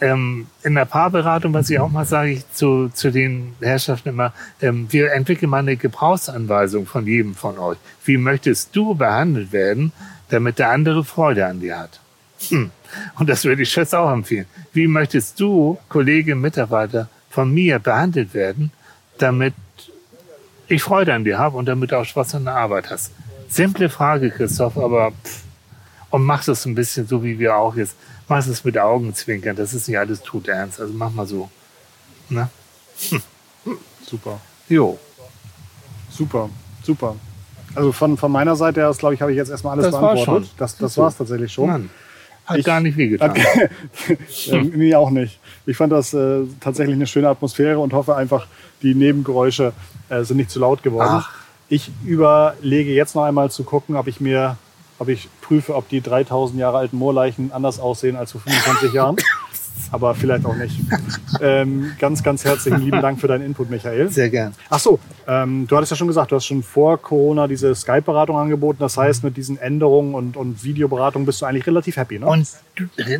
[0.00, 4.32] Ähm, in der Paarberatung, was ich auch mal sage ich zu, zu den Herrschaften immer,
[4.60, 7.78] ähm, wir entwickeln mal eine Gebrauchsanweisung von jedem von euch.
[8.04, 9.92] Wie möchtest du behandelt werden,
[10.28, 12.00] damit der andere Freude an dir hat?
[12.48, 12.70] Hm.
[13.18, 14.46] Und das würde ich Schätze auch empfehlen.
[14.72, 18.70] Wie möchtest du, Kollege, Mitarbeiter, von mir behandelt werden,
[19.18, 19.54] damit
[20.68, 23.12] ich Freude an dir habe und damit du auch Spaß an der Arbeit hast?
[23.48, 25.42] Simple Frage, Christoph, aber pff,
[26.10, 27.96] und mach das ein bisschen so, wie wir auch jetzt
[28.28, 29.56] mach es mit Augenzwinkern.
[29.56, 30.80] Das ist nicht alles tut ernst.
[30.80, 31.50] Also mach mal so.
[32.28, 32.48] Ne?
[34.06, 34.40] Super.
[34.68, 34.98] Jo.
[36.10, 36.48] Super,
[36.82, 37.16] super.
[37.74, 40.26] Also von, von meiner Seite aus, glaube ich, habe ich jetzt erstmal alles das beantwortet.
[40.26, 40.48] War schon.
[40.58, 41.66] Das, das war es tatsächlich schon.
[41.66, 41.90] Mann.
[42.46, 43.34] Hat ich, gar nicht wehgetan.
[44.44, 45.40] ja, mir auch nicht.
[45.66, 48.46] Ich fand das äh, tatsächlich eine schöne Atmosphäre und hoffe einfach,
[48.82, 49.72] die Nebengeräusche
[50.10, 51.08] äh, sind nicht zu laut geworden.
[51.10, 51.32] Ach.
[51.70, 54.58] Ich überlege jetzt noch einmal zu gucken, ob ich mir
[54.98, 59.16] ob ich prüfe, ob die 3000 Jahre alten Moorleichen anders aussehen als vor 25 Jahren.
[59.90, 60.80] Aber vielleicht auch nicht.
[61.40, 64.08] Ähm, ganz, ganz herzlichen lieben Dank für deinen Input, Michael.
[64.08, 64.54] Sehr gern.
[64.70, 68.36] Ach so, ähm, du hattest ja schon gesagt, du hast schon vor Corona diese Skype-Beratung
[68.36, 68.78] angeboten.
[68.80, 72.26] Das heißt, mit diesen Änderungen und, und Videoberatung bist du eigentlich relativ happy, ne?
[72.26, 72.48] Und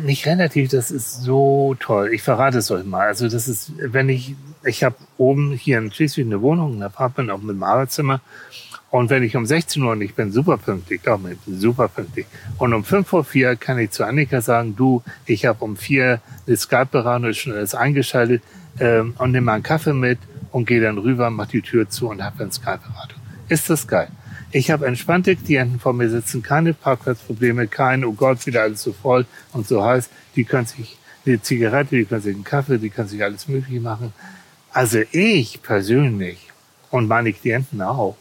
[0.03, 2.11] nicht relativ, das ist so toll.
[2.13, 3.07] Ich verrate es euch mal.
[3.07, 7.31] Also das ist, wenn ich, ich habe oben hier in Schleswig eine Wohnung, ein Apartment,
[7.31, 8.21] auch mit einem Arbeitszimmer.
[8.95, 12.27] Und wenn ich um 16 Uhr und ich bin super pünktlich, glaub mir, super pünktlich.
[12.57, 16.21] Und um 5 vor 4 kann ich zu Annika sagen, du, ich habe um 4
[16.47, 18.41] eine Skype-Beratung, schon alles eingeschaltet
[18.79, 20.19] ähm, und nehme einen Kaffee mit
[20.49, 23.19] und gehe dann rüber, mach die Tür zu und habe eine Skype-Beratung.
[23.49, 24.07] Ist das geil?
[24.53, 28.93] Ich habe entspannte Klienten vor mir sitzen, keine Parkplatzprobleme, kein, oh Gott, wieder alles so
[28.93, 30.09] voll und so heiß.
[30.37, 33.81] Die können sich eine Zigarette, die können sich einen Kaffee, die können sich alles Mögliche
[33.81, 34.13] machen.
[34.71, 36.49] Also ich persönlich
[36.91, 38.15] und meine Klienten auch,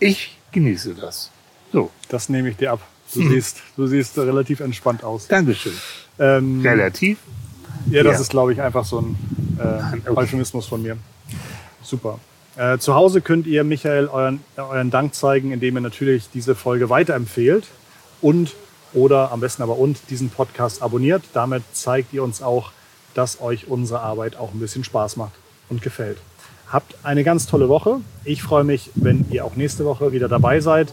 [0.00, 1.30] ich genieße das.
[1.72, 1.90] So.
[2.08, 2.80] Das nehme ich dir ab.
[3.14, 3.30] Du, hm.
[3.30, 5.26] siehst, du siehst relativ entspannt aus.
[5.28, 5.72] Dankeschön.
[6.18, 7.18] Ähm, relativ?
[7.90, 8.20] Ja, das ja.
[8.20, 9.16] ist, glaube ich, einfach so ein
[9.58, 9.62] äh,
[10.08, 10.16] okay.
[10.16, 10.96] Euphemismus von mir.
[11.82, 12.18] Super.
[12.56, 16.90] Äh, zu Hause könnt ihr Michael euren, euren Dank zeigen, indem ihr natürlich diese Folge
[16.90, 17.66] weiterempfehlt
[18.20, 18.54] und
[18.92, 21.22] oder am besten aber und diesen Podcast abonniert.
[21.32, 22.72] Damit zeigt ihr uns auch,
[23.14, 25.32] dass euch unsere Arbeit auch ein bisschen Spaß macht
[25.68, 26.18] und gefällt.
[26.70, 28.00] Habt eine ganz tolle Woche.
[28.24, 30.92] Ich freue mich, wenn ihr auch nächste Woche wieder dabei seid.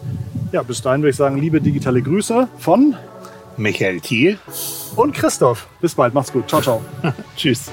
[0.52, 2.96] Ja, bis dahin würde ich sagen, liebe digitale Grüße von
[3.58, 4.40] Michael Thiel
[4.96, 5.68] und Christoph.
[5.82, 6.48] Bis bald, macht's gut.
[6.50, 6.82] Ciao, ciao.
[7.36, 7.70] Tschüss.